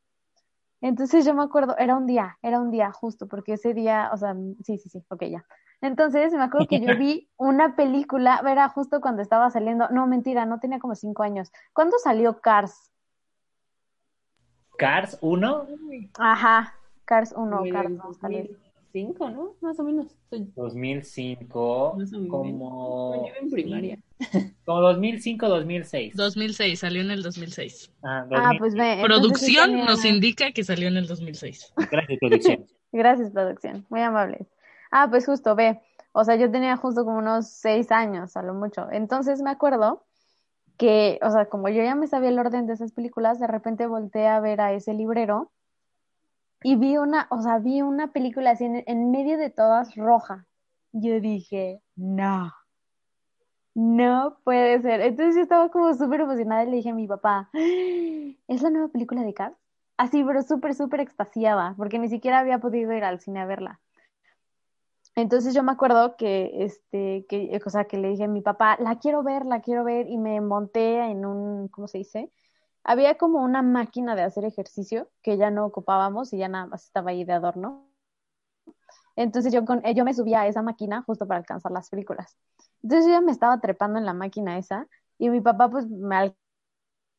[0.80, 4.16] Entonces yo me acuerdo, era un día, era un día justo, porque ese día, o
[4.16, 5.44] sea, sí, sí, sí, ok, ya.
[5.82, 10.46] Entonces me acuerdo que yo vi una película, era justo cuando estaba saliendo, no, mentira,
[10.46, 11.52] no tenía como cinco años.
[11.72, 12.90] ¿Cuándo salió Cars?
[14.78, 15.66] Cars 1,
[16.18, 16.74] Ajá,
[17.04, 18.50] Cars 1, Como en Cars el 2, tal vez.
[18.92, 19.54] 2005, ¿no?
[19.60, 20.06] Más o menos.
[20.28, 22.30] Soy- 2005, Más o menos.
[22.30, 23.98] como, Yo iba en primaria.
[24.64, 26.16] como 2005, 2006.
[26.16, 27.92] 2006, salió en el 2006.
[28.02, 28.58] Ah, Ah, 2000.
[28.58, 28.98] pues ve.
[29.02, 31.72] Producción tenía- nos indica que salió en el 2006.
[31.90, 32.66] Gracias, producción.
[32.92, 33.86] Gracias, producción.
[33.88, 34.46] Muy amables.
[34.90, 35.80] Ah, pues justo, ve.
[36.12, 38.88] O sea, yo tenía justo como unos seis años, a lo mucho.
[38.90, 40.04] Entonces me acuerdo
[40.76, 43.86] que, o sea, como yo ya me sabía el orden de esas películas, de repente
[43.86, 45.52] volteé a ver a ese librero
[46.62, 50.46] y vi una, o sea, vi una película así en, medio de todas roja.
[50.92, 52.52] Yo dije, no,
[53.74, 55.00] no puede ser.
[55.00, 58.88] Entonces yo estaba como súper emocionada y le dije a mi papá, ¿es la nueva
[58.88, 59.56] película de Cars?
[59.96, 63.80] Así, pero súper, súper extasiada, porque ni siquiera había podido ir al cine a verla.
[65.14, 68.76] Entonces yo me acuerdo que, este, que, o sea, que le dije a mi papá,
[68.80, 72.30] la quiero ver, la quiero ver, y me monté en un, ¿cómo se dice?
[72.84, 76.84] Había como una máquina de hacer ejercicio que ya no ocupábamos y ya nada más
[76.84, 77.86] estaba ahí de adorno.
[79.16, 82.36] Entonces yo, con, yo me subía a esa máquina justo para alcanzar las películas.
[82.82, 86.34] Entonces yo ya me estaba trepando en la máquina esa y mi papá pues me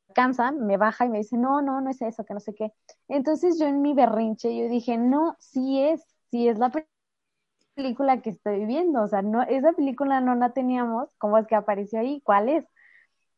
[0.10, 2.74] alcanza, me baja y me dice, no, no, no es eso, que no sé qué.
[3.08, 6.72] Entonces yo en mi berrinche, yo dije, no, sí es, sí es la
[7.76, 11.56] película que estoy viendo, o sea, no, esa película no la teníamos, ¿cómo es que
[11.56, 12.22] apareció ahí?
[12.22, 12.66] ¿Cuál es?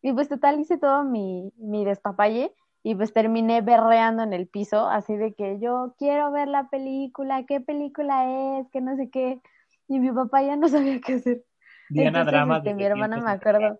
[0.03, 4.89] Y pues total hice todo mi, mi despapalle y pues terminé berreando en el piso,
[4.89, 9.39] así de que yo quiero ver la película, qué película es, que no sé qué.
[9.87, 11.43] Y mi papá ya no sabía qué hacer.
[11.89, 12.57] Diana Entonces, Drama.
[12.57, 13.79] este, de mi hermana me acuerdo.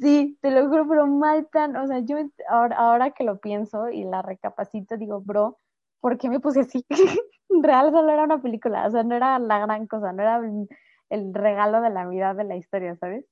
[0.00, 1.76] Sí, te lo juro, pero mal plan.
[1.76, 2.16] O sea, yo
[2.48, 5.58] ahora, ahora que lo pienso y la recapacito, digo, bro,
[6.00, 6.86] ¿por qué me puse así?
[7.50, 10.68] Real solo era una película, o sea, no era la gran cosa, no era el,
[11.10, 13.26] el regalo de la Navidad de la historia, ¿sabes?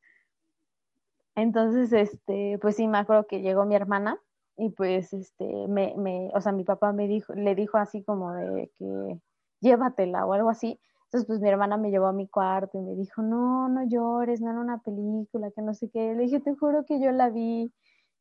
[1.36, 4.18] Entonces, este, pues sí, me acuerdo que llegó mi hermana
[4.56, 8.32] y pues, este, me, me, o sea, mi papá me dijo, le dijo así como
[8.32, 9.20] de que
[9.60, 10.80] llévatela o algo así.
[11.04, 14.40] Entonces, pues mi hermana me llevó a mi cuarto y me dijo, no, no llores,
[14.40, 16.14] no era una película, que no sé qué.
[16.14, 17.72] Le dije, te juro que yo la vi.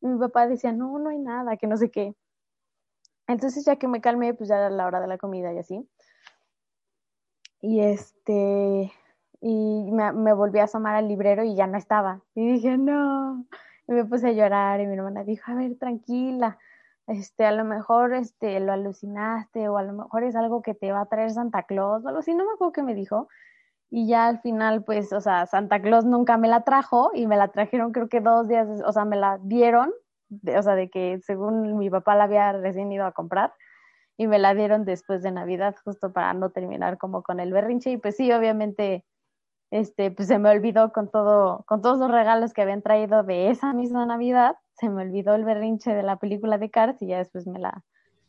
[0.02, 2.14] Y mi papá decía, no, no hay nada, que no sé qué.
[3.28, 5.90] Entonces, ya que me calmé, pues ya era la hora de la comida y así.
[7.62, 8.92] Y este,
[9.48, 12.22] y me, volví a asomar al librero y ya no estaba.
[12.34, 13.46] Y dije, no.
[13.88, 16.58] Y me puse a llorar y mi hermana dijo, a ver, tranquila,
[17.06, 20.92] este, a lo mejor este, lo alucinaste o a lo mejor es algo que te
[20.92, 23.28] va a traer Santa Claus o algo así, no me acuerdo qué me dijo.
[23.92, 27.38] Y ya al final, pues, o sea, Santa Claus nunca me la trajo y me
[27.38, 29.94] la trajeron creo que dos días, o sea, me la dieron,
[30.30, 33.54] de- o sea, de que según mi papá la había recién ido a comprar
[34.18, 37.92] y me la dieron después de Navidad, justo para no terminar como con el berrinche.
[37.92, 39.06] Y pues sí, obviamente,
[39.72, 43.50] este, pues se me olvidó con todo, con todos los regalos que habían traído de
[43.50, 47.18] esa misma Navidad, se me olvidó el berrinche de la película de Cars y ya
[47.18, 47.84] después me la,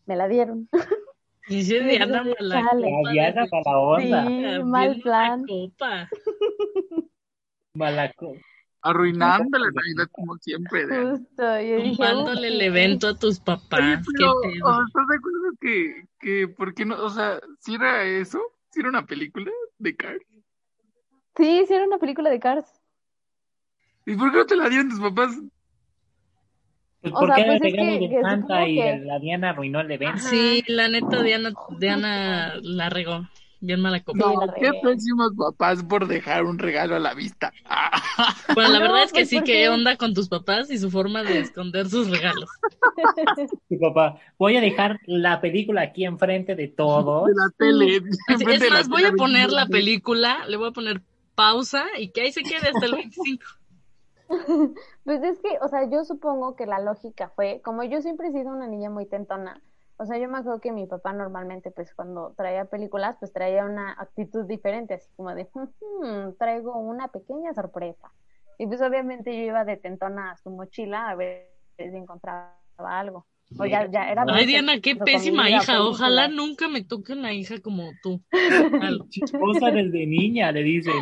[0.06, 0.68] me la dieron.
[1.48, 2.90] Y sí, Diana Sí, mala chale.
[3.14, 4.26] La para la onda.
[4.26, 5.44] Sí, mal plan.
[5.46, 6.08] copa.
[7.74, 8.34] Malaco.
[8.82, 10.86] Arruinando la Navidad como siempre.
[10.86, 13.80] de- Justo, Tumbándole "Uf, el evento a tus papás.
[13.80, 14.66] qué pero, pedo.
[14.68, 16.96] o sea, ¿estás de acuerdo que, que, por qué no?
[17.04, 20.20] O sea, si era eso, si era una película de Cars.
[21.36, 22.64] Sí, sí era una película de Cars.
[24.06, 25.36] ¿Y por qué no te la dieron tus papás?
[27.02, 28.74] Pues O porque sea, era el pues es regalo que- de que Santa supongo y
[28.76, 30.18] que- la Diana arruinó el evento.
[30.18, 33.28] Sí, la neta, Diana, Diana la regó.
[33.58, 34.18] Bien mala copa.
[34.18, 37.52] No, la qué pésimos papás por dejar un regalo a la vista.
[38.54, 40.78] Bueno, la No, verdad es que pues, sí, ¿por que onda con tus papás y
[40.78, 42.48] su forma de esconder sus regalos.
[43.68, 47.26] Sí, papá, voy a dejar la película aquí enfrente de todos.
[47.26, 47.96] De la tele.
[48.28, 51.02] Así, enfrente es la más, voy a poner la película, le voy a poner
[51.36, 53.44] pausa y que ahí se quede hasta el 25.
[55.04, 58.32] Pues es que, o sea, yo supongo que la lógica fue, como yo siempre he
[58.32, 59.62] sido una niña muy tentona,
[59.98, 63.64] o sea, yo me acuerdo que mi papá normalmente, pues cuando traía películas, pues traía
[63.64, 68.12] una actitud diferente, así como de, "Ujú, traigo una pequeña sorpresa.
[68.58, 73.26] Y pues obviamente yo iba de tentona a su mochila a ver si encontraba algo.
[73.58, 75.82] O ya, ya era muy Ay, Diana, qué pésima hija.
[75.82, 78.22] Ojalá nunca me toque una hija como tú.
[79.08, 80.94] Chisposa desde niña, le dicen.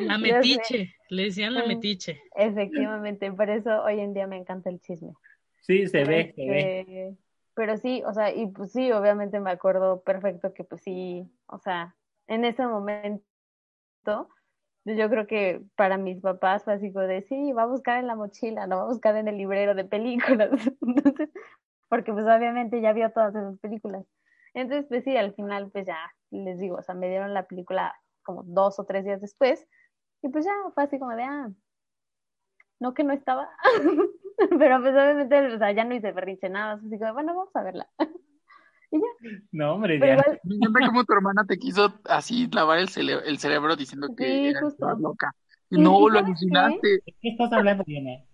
[0.00, 0.94] La metiche.
[1.10, 1.68] Le decían la Mm.
[1.68, 2.20] metiche.
[2.34, 5.12] Efectivamente, por eso hoy en día me encanta el chisme.
[5.60, 6.80] Sí, se ve, se ve.
[6.80, 7.16] Este,
[7.54, 11.58] Pero sí, o sea, y pues sí, obviamente me acuerdo perfecto que pues sí, o
[11.58, 11.94] sea,
[12.26, 13.20] en ese momento,
[14.86, 18.06] yo creo que para mis papás fue así como de, sí, va a buscar en
[18.06, 20.50] la mochila, no va a buscar en el librero de películas.
[20.80, 21.28] Entonces,
[21.92, 24.06] porque pues obviamente ya vio todas esas películas.
[24.54, 25.98] Entonces, pues sí, al final, pues ya,
[26.30, 29.66] les digo, o sea, me dieron la película como dos o tres días después,
[30.22, 31.50] y pues ya fue así como de, ah,
[32.80, 33.48] no que no estaba.
[34.38, 37.62] Pero pues obviamente, o sea, ya no hice berrinche nada, así como, bueno, vamos a
[37.62, 37.88] verla.
[39.52, 43.22] No, hombre, Pero igual, Me encanta cómo tu hermana te quiso así lavar el, cele-
[43.24, 44.86] el cerebro diciendo que Sí, eras justo.
[44.86, 45.32] toda loca.
[45.70, 46.88] Sí, No, ¿y lo alucinaste.
[47.06, 48.24] ¿De qué estás hablando, Diana?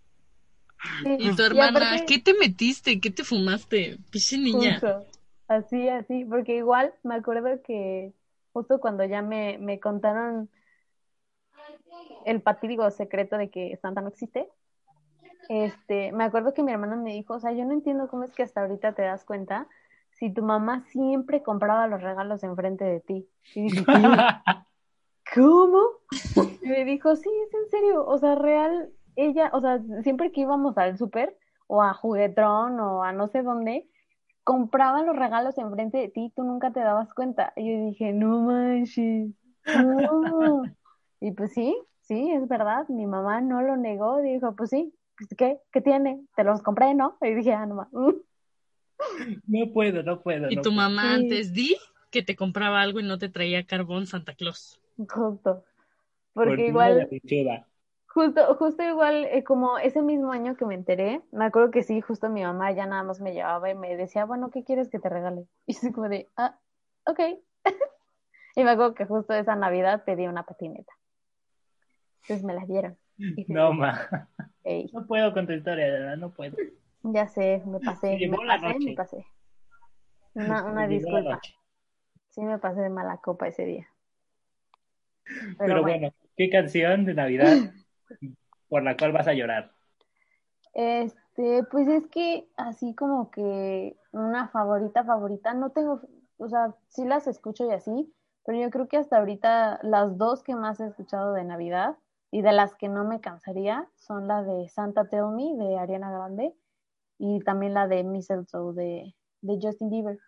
[1.03, 3.01] Sí, Y tu y hermana, aparte- ¿qué te metiste?
[3.01, 3.99] ¿Qué te fumaste?
[4.11, 4.79] Piche niña.
[4.81, 5.07] Justo,
[5.49, 8.13] así, así, porque igual me acuerdo que
[8.53, 10.49] justo cuando ya me, me contaron
[12.25, 14.49] el patídigo secreto de que Santa no existe,
[15.49, 18.33] este, me acuerdo que mi hermana me dijo, o sea, yo no entiendo cómo es
[18.33, 19.67] que hasta ahorita te das cuenta
[20.11, 23.29] si tu mamá siempre compraba los regalos enfrente de ti.
[23.55, 23.85] Y dije.
[25.35, 25.81] ¿Cómo?
[26.63, 30.43] Y me dijo, sí, es en serio, o sea, real, ella, o sea, siempre que
[30.43, 33.89] íbamos al súper o a Juguetrón o a no sé dónde,
[34.45, 37.53] compraba los regalos enfrente de ti, tú nunca te dabas cuenta.
[37.57, 39.31] Y yo dije, no manches,
[39.67, 40.63] no.
[41.21, 45.29] Y pues sí, sí, es verdad, mi mamá no lo negó, dijo, pues sí, pues,
[45.37, 45.59] ¿qué?
[45.73, 46.25] ¿Qué tiene?
[46.37, 47.19] Te los compré, ¿no?
[47.21, 47.89] Y dije, ah, no más.
[49.47, 50.51] No puedo, no puedo.
[50.51, 50.83] Y no tu puedo.
[50.83, 51.09] mamá Sí.
[51.15, 51.77] antes di
[52.11, 54.81] que te compraba algo y no te traía carbón Santa Claus.
[54.97, 55.65] Justo.
[56.33, 57.09] Por Porque igual.
[58.09, 62.01] Justo, justo igual, eh, como ese mismo año que me enteré, me acuerdo que sí,
[62.01, 64.99] justo mi mamá ya nada más me llevaba y me decía, bueno, ¿qué quieres que
[64.99, 65.47] te regale?
[65.67, 66.59] Y así como de, ah,
[67.07, 67.21] ok.
[68.57, 70.93] y me acuerdo que justo esa Navidad pedí una patineta.
[72.23, 72.99] Entonces me la dieron.
[73.47, 74.29] No, ma.
[74.65, 74.91] "Ey".
[74.93, 76.57] No puedo con tu historia, de verdad, no puedo.
[77.03, 79.27] Ya sé, me pasé, me la pasé, me pasé.
[80.35, 81.41] Una, una disculpa.
[82.31, 83.89] Sí me pasé de mala copa ese día.
[85.25, 87.57] Pero, Pero bueno, bueno, ¿qué canción de Navidad
[88.69, 89.73] por la cual vas a llorar?
[90.75, 96.03] este, pues es que así como que una favorita, favorita, no tengo,
[96.37, 98.13] o sea, sí las escucho y así,
[98.45, 101.97] pero yo creo que hasta ahorita las dos que más he escuchado de Navidad
[102.31, 106.11] y de las que no me cansaría son la de Santa Tell Me de Ariana
[106.11, 106.55] Grande
[107.19, 110.19] y también la de Mistletoe de, de Justin Bieber.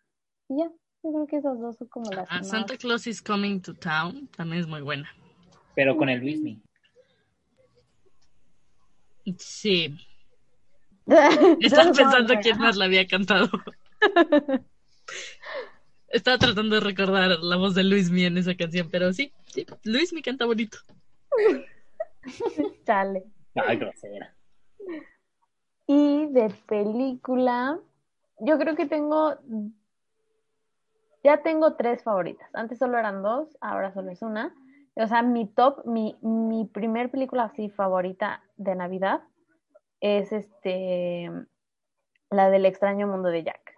[0.49, 0.65] Y ya,
[1.03, 2.49] yo creo que esas dos son como las que Ah, más.
[2.49, 5.09] Santa Claus is Coming to Town también es muy buena.
[5.75, 6.61] Pero con el Luismi.
[9.39, 9.97] Sí,
[11.61, 13.49] Estaba pensando quién más la había cantado.
[16.09, 20.13] Estaba tratando de recordar la voz de Luis en esa canción, pero sí, sí, Luis
[20.25, 20.79] canta bonito.
[22.87, 23.25] Chale.
[23.55, 24.35] Ay, grosera.
[25.87, 27.79] Y de película,
[28.39, 29.37] yo creo que tengo,
[31.25, 32.49] ya tengo tres favoritas.
[32.55, 34.55] Antes solo eran dos, ahora solo es una.
[34.97, 39.23] O sea, mi top, mi, mi primer película así favorita de Navidad
[40.01, 41.31] es este,
[42.31, 43.75] la del extraño mundo de Jack.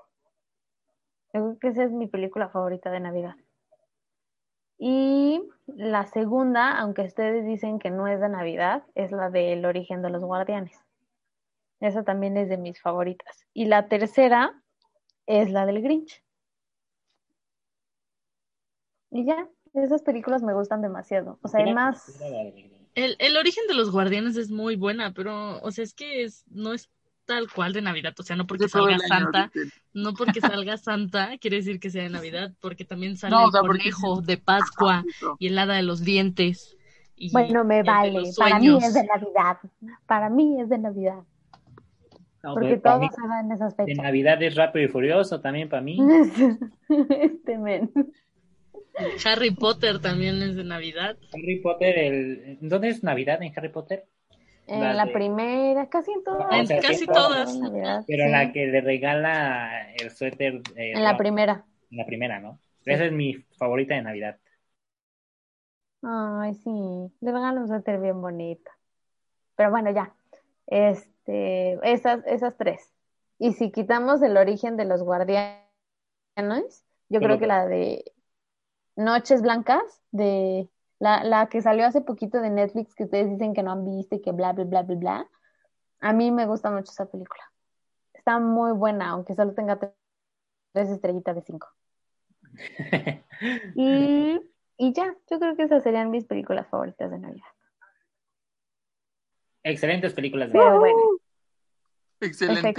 [1.31, 3.37] Creo que esa es mi película favorita de Navidad.
[4.79, 10.03] Y la segunda, aunque ustedes dicen que no es de Navidad, es la del origen
[10.03, 10.77] de los guardianes.
[11.81, 13.47] Esa también es de mis favoritas.
[13.53, 14.61] Y la tercera
[15.27, 16.23] es la del Grinch.
[19.11, 21.39] Y ya, esas películas me gustan demasiado.
[21.43, 22.19] O sea, hay más.
[22.19, 26.25] de- El, el origen de los guardianes es muy buena, pero, o sea, es que
[26.25, 26.91] es, no es
[27.25, 28.15] tal cual de Navidad.
[28.19, 29.51] O sea, no porque De salga Santa,
[29.95, 33.47] no porque salga Santa quiere decir que sea de Navidad, porque también sale No, o
[33.47, 35.05] el porque conejo de Pascua
[35.39, 36.77] y el hada de los dientes.
[37.17, 38.23] Y Bueno, me de vale.
[38.37, 39.59] Para mí es de Navidad.
[40.07, 41.21] Para mí es de Navidad.
[42.43, 44.03] No, Porque pero para todo mí, se da en esas de fechas.
[44.03, 45.97] Navidad es Rápido y Furioso también para mí.
[47.09, 47.93] Este men.
[49.25, 51.17] Harry Potter también es de Navidad.
[51.33, 52.59] Harry Potter, el...
[52.61, 54.05] ¿dónde es Navidad en Harry Potter?
[54.67, 56.71] En La la de- primera, casi en todas.
[56.71, 57.57] En casi todas.
[57.59, 58.31] Navidad, Pero sí.
[58.31, 60.63] la que le regala el suéter.
[60.77, 61.65] eh, En la primera.
[61.91, 62.59] en la primera, ¿no?
[62.85, 64.39] Esa es mi favorita de Navidad.
[66.03, 66.71] Ay, sí,
[67.21, 68.71] le regaló un suéter bien bonito.
[69.57, 70.15] Pero bueno, ya.
[70.67, 72.93] Este, esas, esas tres.
[73.39, 75.63] Y si quitamos el origen de los guardianes,
[77.09, 78.13] yo creo que la de
[78.97, 80.69] Noches Blancas, de
[80.99, 84.15] la, la que salió hace poquito de Netflix, que ustedes dicen que no han visto
[84.17, 85.29] y que bla, bla, bla, bla, bla.
[86.01, 87.43] A mí me gusta mucho esa película.
[88.15, 89.95] Está muy buena, aunque solo tenga tre-
[90.73, 91.69] tres estrellitas de cinco.
[93.75, 94.41] Y,
[94.77, 97.47] y ya, yo creo que esas serían mis películas favoritas de Navidad.
[99.65, 100.81] Excelentes películas de Pero Navidad.
[100.81, 101.19] bueno,
[102.21, 102.71] Excelente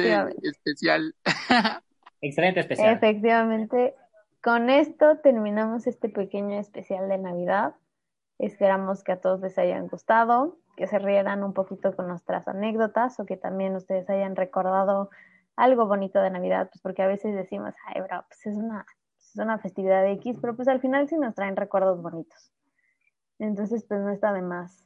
[0.44, 1.16] especial.
[2.22, 2.96] Excelente especial.
[2.96, 3.96] efectivamente,
[4.44, 7.76] con esto terminamos este pequeño especial de Navidad.
[8.40, 13.18] Esperamos que a todos les hayan gustado, que se rieran un poquito con nuestras anécdotas
[13.22, 15.10] o que también ustedes hayan recordado
[15.56, 18.86] algo bonito de Navidad, pues porque a veces decimos, ay, bro, pues es una,
[19.18, 22.52] es una festividad X, pero pues al final sí nos traen recuerdos bonitos.
[23.40, 24.86] Entonces, pues no está de más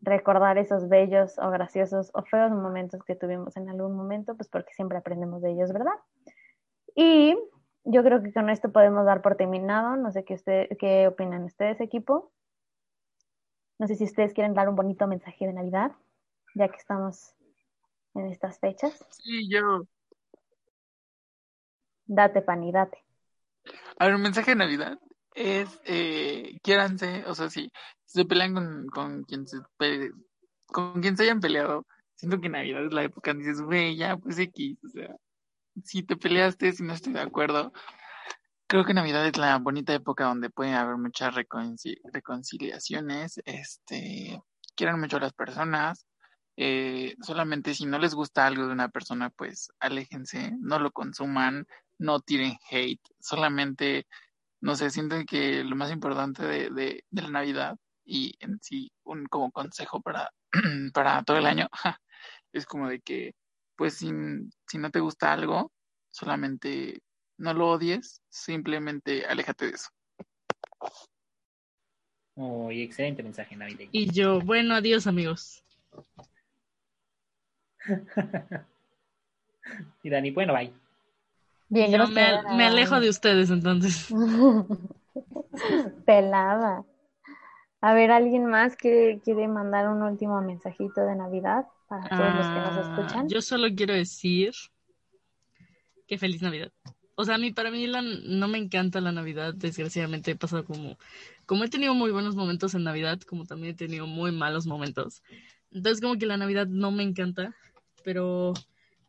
[0.00, 4.72] recordar esos bellos o graciosos o feos momentos que tuvimos en algún momento, pues porque
[4.72, 5.92] siempre aprendemos de ellos, ¿verdad?
[6.94, 7.36] Y
[7.84, 9.96] yo creo que con esto podemos dar por terminado.
[9.96, 12.32] No sé qué, usted, qué opinan ustedes, equipo.
[13.78, 15.92] No sé si ustedes quieren dar un bonito mensaje de Navidad,
[16.54, 17.34] ya que estamos
[18.14, 19.04] en estas fechas.
[19.10, 19.82] Sí, yo.
[22.06, 22.98] Date, Pani, date.
[23.98, 24.98] A ver, un mensaje de Navidad
[25.34, 27.72] es, eh, quiéranse, o sea, si
[28.04, 30.10] se pelean con, con quien se pe-
[30.66, 34.16] con quien se hayan peleado, siento que Navidad es la época donde dices, güey, ya,
[34.16, 35.16] pues X, o sea,
[35.84, 37.72] si te peleaste, si no estoy de acuerdo,
[38.66, 44.42] creo que Navidad es la bonita época donde puede haber muchas reconci- reconciliaciones, este,
[44.74, 46.06] quieran mucho a las personas,
[46.56, 51.66] eh, solamente si no les gusta algo de una persona, pues aléjense, no lo consuman,
[51.98, 54.06] no tiren hate, solamente,
[54.60, 58.92] no sé, siento que lo más importante de, de, de la Navidad y en sí
[59.04, 60.30] un como consejo para,
[60.94, 61.68] para todo el año
[62.52, 63.34] es como de que,
[63.82, 64.12] pues si,
[64.68, 65.72] si no te gusta algo,
[66.12, 67.02] solamente
[67.36, 69.88] no lo odies, simplemente aléjate de eso.
[72.36, 73.90] Muy excelente mensaje navideño.
[73.90, 75.64] Y yo, bueno, adiós amigos.
[80.04, 80.72] y Dani, bueno, bye.
[81.68, 84.14] Bien, Yo me, me alejo de ustedes entonces.
[86.06, 86.84] Pelada.
[87.80, 92.48] A ver, ¿alguien más que quiere mandar un último mensajito de Navidad para todos los
[92.48, 93.28] que nos Ah, escuchan?
[93.28, 94.52] Yo solo quiero decir
[96.06, 96.72] que feliz Navidad.
[97.16, 100.64] O sea, a mí, para mí la- no me encanta la Navidad, desgraciadamente he pasado
[100.64, 100.98] como,
[101.44, 105.22] como he tenido muy buenos momentos en Navidad, como también he tenido muy malos momentos.
[105.70, 107.54] Entonces como que la Navidad no me encanta,
[108.02, 108.54] pero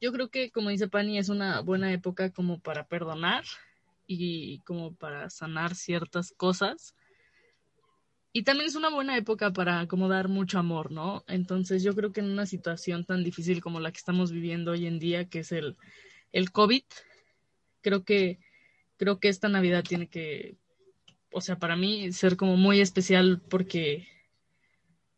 [0.02, 3.46] yo creo que como dice Pani, es una buena época como para perdonar
[4.06, 6.96] y como para sanar ciertas cosas.
[8.36, 11.24] Y también es una buena época para como dar mucho amor, ¿no?
[11.28, 14.88] Entonces yo creo que en una situación tan difícil como la que estamos viviendo hoy
[14.88, 15.78] en día, que es el,
[16.32, 16.84] el COVID,
[17.82, 18.40] creo que,
[18.98, 20.58] creo que esta Navidad tiene que,
[21.32, 24.08] o sea, para mí ser como muy especial porque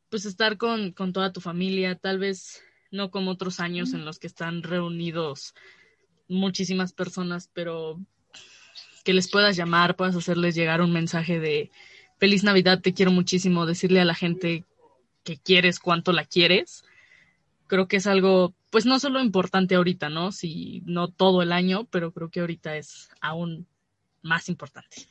[0.09, 4.19] pues estar con, con toda tu familia, tal vez no como otros años en los
[4.19, 5.55] que están reunidos
[6.27, 7.97] muchísimas personas, pero
[9.05, 11.71] que les puedas llamar, puedas hacerles llegar un mensaje de
[12.17, 14.63] feliz Navidad, te quiero muchísimo, decirle a la gente
[15.23, 16.83] que quieres, cuánto la quieres.
[17.67, 20.31] Creo que es algo, pues no solo importante ahorita, ¿no?
[20.31, 23.67] Si no todo el año, pero creo que ahorita es aún
[24.21, 25.07] más importante.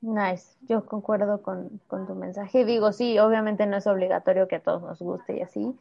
[0.00, 2.66] Nice, yo concuerdo con, con tu mensaje.
[2.66, 5.74] Digo, sí, obviamente no es obligatorio que a todos nos guste y así,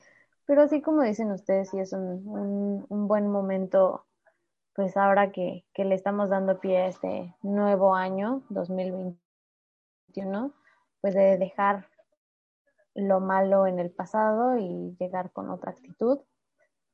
[0.45, 4.05] pero así como dicen ustedes, sí es un, un, un buen momento,
[4.75, 8.43] pues ahora que, que le estamos dando pie a este nuevo año,
[10.13, 10.53] 2021,
[11.01, 11.87] pues de dejar
[12.95, 16.19] lo malo en el pasado y llegar con otra actitud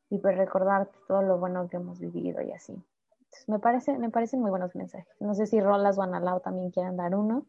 [0.09, 2.73] y pues recordar todo lo bueno que hemos vivido y así.
[2.73, 5.07] Entonces, me, parece, me parecen muy buenos mensajes.
[5.19, 7.45] No sé si Rolas o Analao también quieran dar uno.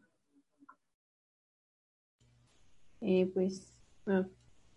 [2.99, 3.75] Y pues,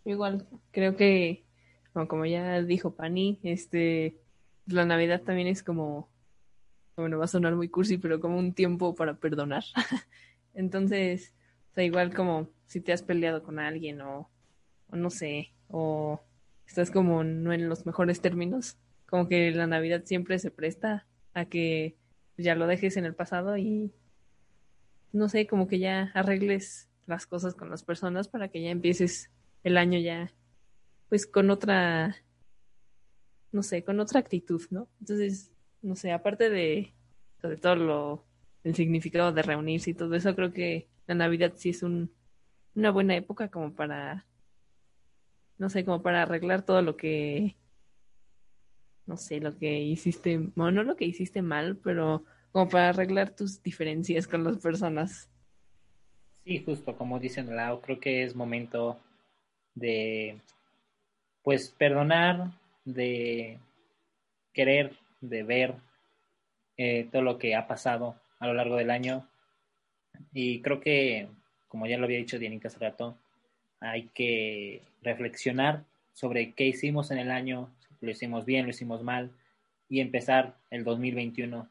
[0.05, 1.45] igual, creo que,
[1.93, 4.19] bueno, como ya dijo Pani, este,
[4.67, 6.09] la Navidad también es como,
[6.97, 9.65] bueno, va a sonar muy cursi, pero como un tiempo para perdonar.
[10.55, 11.35] Entonces,
[11.73, 14.31] o sea, igual como si te has peleado con alguien o,
[14.91, 16.21] no sé, o
[16.67, 21.45] estás como no en los mejores términos, como que la Navidad siempre se presta a
[21.47, 21.97] que
[22.37, 23.93] ya lo dejes en el pasado y
[25.13, 29.31] no sé, como que ya arregles las cosas con las personas para que ya empieces
[29.63, 30.33] el año ya
[31.09, 32.17] pues con otra
[33.55, 34.89] no sé, con otra actitud, ¿no?
[34.99, 36.93] Entonces, no sé, aparte de
[37.41, 38.27] sobre todo lo
[38.65, 42.11] el significado de reunirse y todo eso, creo que la Navidad sí es un
[42.75, 44.27] una buena época como para
[45.57, 47.55] no sé, como para arreglar todo lo que
[49.07, 53.37] no sé, lo que hiciste, bueno, no lo que hiciste mal, pero como para arreglar
[53.37, 55.29] tus diferencias con las personas.
[56.45, 58.99] Sí, justo como dicen Lau, creo que es momento
[59.75, 60.41] de
[61.43, 62.53] pues perdonar,
[62.85, 63.59] de
[64.53, 65.75] querer, de ver
[66.77, 69.27] eh, todo lo que ha pasado a lo largo del año.
[70.33, 71.29] Y creo que,
[71.69, 73.17] como ya lo había dicho Dianita hace rato,
[73.81, 77.71] hay que reflexionar sobre qué hicimos en el año,
[78.01, 79.31] lo hicimos bien, lo hicimos mal,
[79.89, 81.69] y empezar el 2021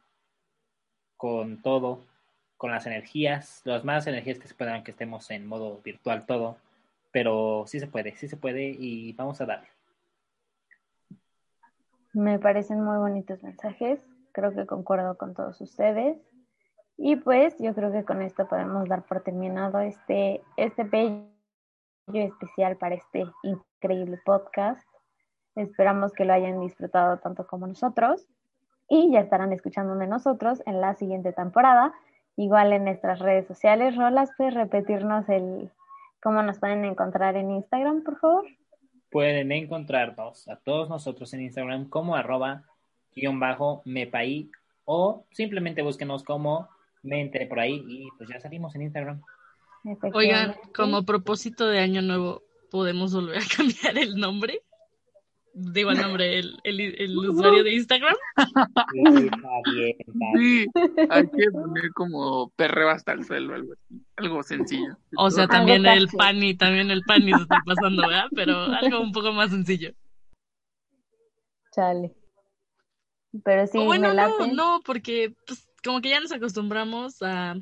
[1.17, 2.03] con todo,
[2.57, 6.57] con las energías, las más energías que se puedan, que estemos en modo virtual todo,
[7.11, 9.67] pero sí se puede, sí se puede y vamos a darle.
[12.13, 16.17] Me parecen muy bonitos mensajes, creo que concuerdo con todos ustedes.
[16.97, 21.25] Y pues yo creo que con esto podemos dar por terminado este, este bello
[22.07, 24.87] especial para este increíble podcast.
[25.55, 28.27] Esperamos que lo hayan disfrutado tanto como nosotros
[28.89, 31.93] y ya estarán escuchando de nosotros en la siguiente temporada.
[32.35, 35.69] Igual en nuestras redes sociales, Rolas, ¿puedes repetirnos el
[36.21, 38.45] cómo nos pueden encontrar en Instagram, por favor?
[39.11, 42.63] Pueden encontrarnos a todos nosotros en Instagram como arroba
[43.15, 44.49] guion bajo mepaí
[44.85, 46.69] o simplemente búsquenos como
[47.03, 49.21] me enteré por ahí y pues ya salimos en Instagram.
[50.13, 52.41] Oigan, como propósito de año nuevo,
[52.71, 54.61] ¿podemos volver a cambiar el nombre?
[55.55, 58.15] Digo el nombre, el, el, el usuario de Instagram.
[58.35, 58.85] Sí, está
[59.71, 60.71] bien, está bien.
[60.73, 64.97] Sí, hay que poner como perreo hasta el suelo, algo así, algo sencillo.
[65.15, 68.29] O sea, también el pani, también el pani se está pasando, ¿verdad?
[68.33, 69.91] Pero algo un poco más sencillo.
[71.71, 72.15] Chale.
[73.43, 74.53] Pero sí, bueno, me no, late.
[74.53, 77.55] no, porque pues, como que ya nos acostumbramos a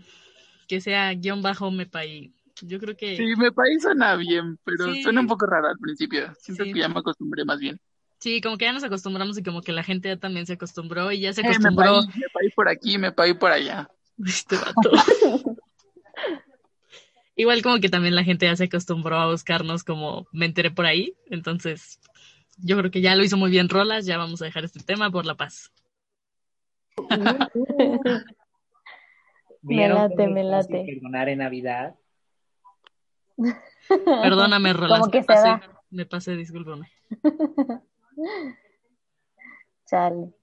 [0.68, 2.34] que sea guion bajo mepaí.
[2.62, 5.02] Yo creo que Sí, me parece suena bien, pero Sí.
[5.04, 6.32] suena un poco raro al principio.
[6.40, 6.74] Siento Sí.
[6.74, 7.80] que ya me acostumbré más bien.
[8.20, 11.12] sí, como que ya nos acostumbramos y como que la gente ya también se acostumbró
[11.12, 13.90] y ya se Eh, acostumbró paí, me paí por aquí, me paí por allá.
[14.26, 14.92] este vato.
[17.36, 20.86] Igual como que también la gente ya se acostumbró a buscarnos como me enteré por
[20.86, 22.00] ahí, entonces
[22.58, 25.10] yo creo que ya lo hizo muy bien Rolas, ya vamos a dejar este tema
[25.10, 25.72] por la paz.
[29.64, 30.86] Me ¿Vieron late, me late.
[30.86, 31.96] Perdonar en Navidad.
[33.88, 35.62] Perdóname, Rolas, Como que me pasé, da.
[35.92, 36.88] me pasé, discúlpame.
[39.86, 40.34] Chale.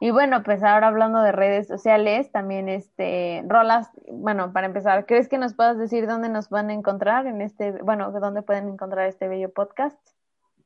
[0.00, 5.28] Y bueno, pues ahora hablando de redes sociales, también este, Rolas, bueno, para empezar, ¿crees
[5.28, 9.08] que nos puedas decir dónde nos van a encontrar en este, bueno, dónde pueden encontrar
[9.08, 9.98] este bello podcast?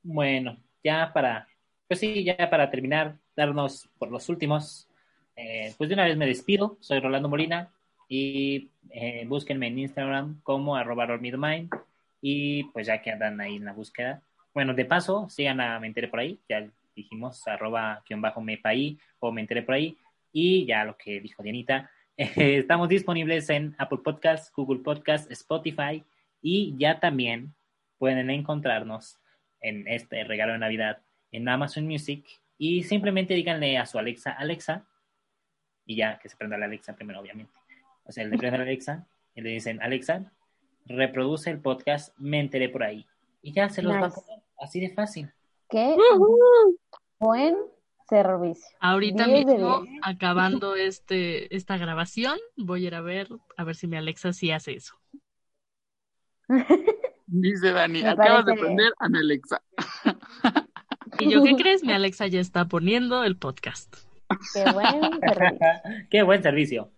[0.03, 1.49] Bueno, ya para,
[1.89, 4.87] pues sí, ya para terminar, darnos por los últimos,
[5.37, 7.70] eh, pues de una vez me despido, soy Rolando Molina
[8.09, 11.70] y eh, búsquenme en Instagram como arroba rolmidomind
[12.20, 14.22] y pues ya que andan ahí en la búsqueda,
[14.55, 18.99] bueno, de paso, sigan a Me Enteré Por Ahí, ya dijimos arroba guion bajo mepaí
[19.18, 19.97] o Me Enteré Por Ahí.
[20.30, 26.05] Y ya lo que dijo Dianita, eh, estamos disponibles en Apple Podcasts, Google Podcasts, Spotify
[26.43, 27.55] y ya también
[27.99, 29.18] pueden encontrarnos
[29.61, 30.99] en este regalo de Navidad
[31.30, 32.24] en Amazon Music.
[32.59, 34.87] Y simplemente díganle a su Alexa, Alexa,
[35.87, 37.53] y ya que se prenda la Alexa primero, obviamente.
[38.05, 40.33] O sea, le prende la Alexa y le dicen, Alexa,
[40.87, 43.07] reproduce el podcast Me Enteré Por Ahí.
[43.43, 44.20] Y ya se los va a Nice.
[44.20, 45.33] poner así de fácil.
[45.68, 45.97] Qué
[47.18, 47.57] buen
[48.09, 48.76] servicio.
[48.80, 50.01] Ahorita 10 de mismo, 10.
[50.03, 54.51] acabando este, esta grabación, voy a ir a ver, a ver si mi Alexa sí
[54.51, 54.95] hace eso.
[57.26, 59.62] Dice Dani, Me acabas de prender a mi Alexa.
[61.18, 61.83] ¿Y yo qué crees?
[61.85, 63.97] Mi Alexa ya está poniendo el podcast.
[64.53, 65.59] Qué buen servicio.
[66.11, 66.90] Qué buen servicio.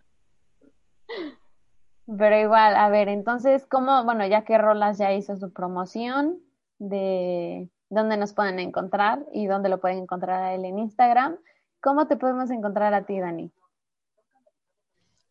[2.19, 6.39] Pero igual, a ver, entonces, ¿cómo, bueno, ya que Rolas ya hizo su promoción
[6.79, 11.37] de dónde nos pueden encontrar y dónde lo pueden encontrar a él en Instagram,
[11.81, 13.51] ¿cómo te podemos encontrar a ti, Dani?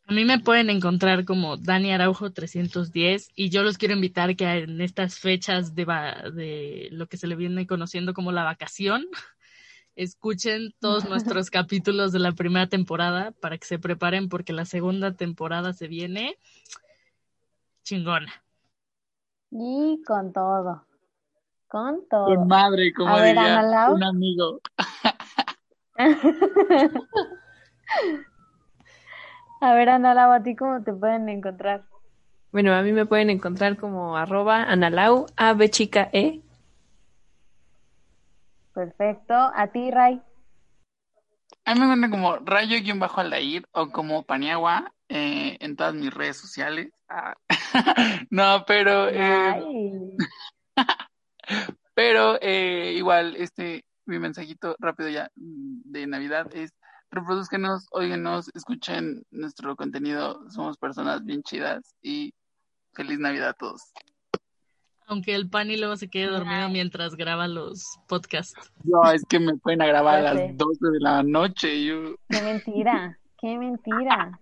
[0.05, 4.45] A mí me pueden encontrar como Dani Araujo 310 y yo los quiero invitar que
[4.45, 9.05] en estas fechas de, va- de lo que se le viene conociendo como la vacación,
[9.95, 15.13] escuchen todos nuestros capítulos de la primera temporada para que se preparen porque la segunda
[15.13, 16.37] temporada se viene
[17.83, 18.31] chingona.
[19.51, 20.85] Y con todo,
[21.67, 22.25] con todo.
[22.25, 24.59] Con madre, como A ver, diría un amigo.
[29.61, 31.85] A ver, Ana Lau, ¿a ti cómo te pueden encontrar?
[32.51, 36.42] Bueno, a mí me pueden encontrar como arroba analau, a b chica e.
[38.73, 39.33] Perfecto.
[39.33, 40.21] ¿A ti, Ray?
[41.65, 46.91] A mí me encuentran como rayo-aldair o como Paniagua eh, en todas mis redes sociales.
[47.07, 47.35] Ah,
[48.29, 50.17] no, pero, eh,
[51.93, 56.73] pero eh, igual, este, mi mensajito rápido ya de Navidad es
[57.11, 60.49] reproduzcanos, óiganos, escuchen nuestro contenido.
[60.49, 62.33] Somos personas bien chidas y
[62.93, 63.93] feliz Navidad a todos.
[65.13, 68.55] Aunque el Pani luego se quede dormido mientras graba los podcasts.
[68.83, 71.75] No, es que me pueden a grabar a las 12 de la noche.
[71.75, 74.39] y Yo, Qué mentira, qué mentira.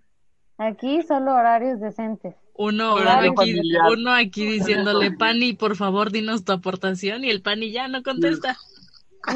[0.56, 2.34] Aquí solo horarios decentes.
[2.54, 3.90] Uno, Horario aquí, familiar.
[3.92, 8.56] uno aquí diciéndole, Pani, por favor, dinos tu aportación, y el Pani ya no contesta.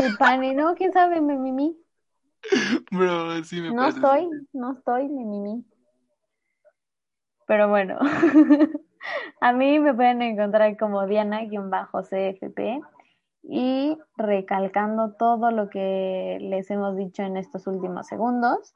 [0.01, 1.77] El Pani, no, quién sabe, me mimi.
[2.91, 5.67] bro, sí me No estoy, no estoy, me mimi.
[7.47, 7.99] Pero bueno,
[9.41, 12.81] a mí me pueden encontrar como Diana-CFP
[13.43, 18.75] y recalcando todo lo que les hemos dicho en estos últimos segundos.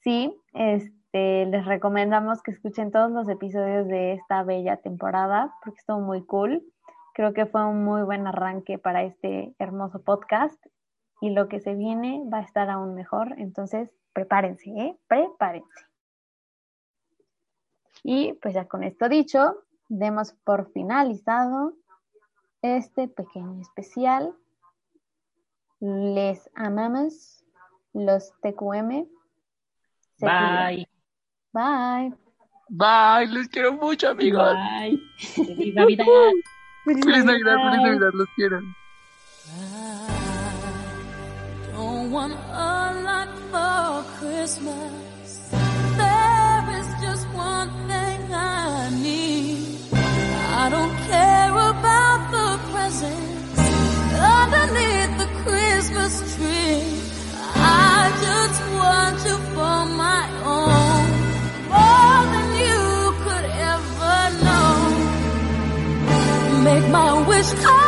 [0.00, 6.00] Sí, este, les recomendamos que escuchen todos los episodios de esta bella temporada porque estuvo
[6.00, 6.62] muy cool.
[7.14, 10.60] Creo que fue un muy buen arranque para este hermoso podcast
[11.20, 13.34] y lo que se viene va a estar aún mejor.
[13.38, 14.98] Entonces, prepárense, ¿eh?
[15.06, 15.93] Prepárense.
[18.04, 21.72] Y pues ya con esto dicho, demos por finalizado
[22.62, 24.32] este pequeño especial.
[25.80, 27.44] Les amamos,
[27.92, 29.06] los TQM.
[30.16, 30.66] Se cuidan.
[30.66, 30.88] Bye.
[31.52, 32.14] Bye.
[32.68, 34.52] Bye, les quiero mucho, amigos.
[34.52, 35.00] Bye.
[35.34, 36.04] Feliz Navidad.
[36.84, 38.60] Feliz Navidad, feliz Navidad, los quiero.
[41.72, 45.13] don't want a lot for Christmas.
[67.52, 67.83] is.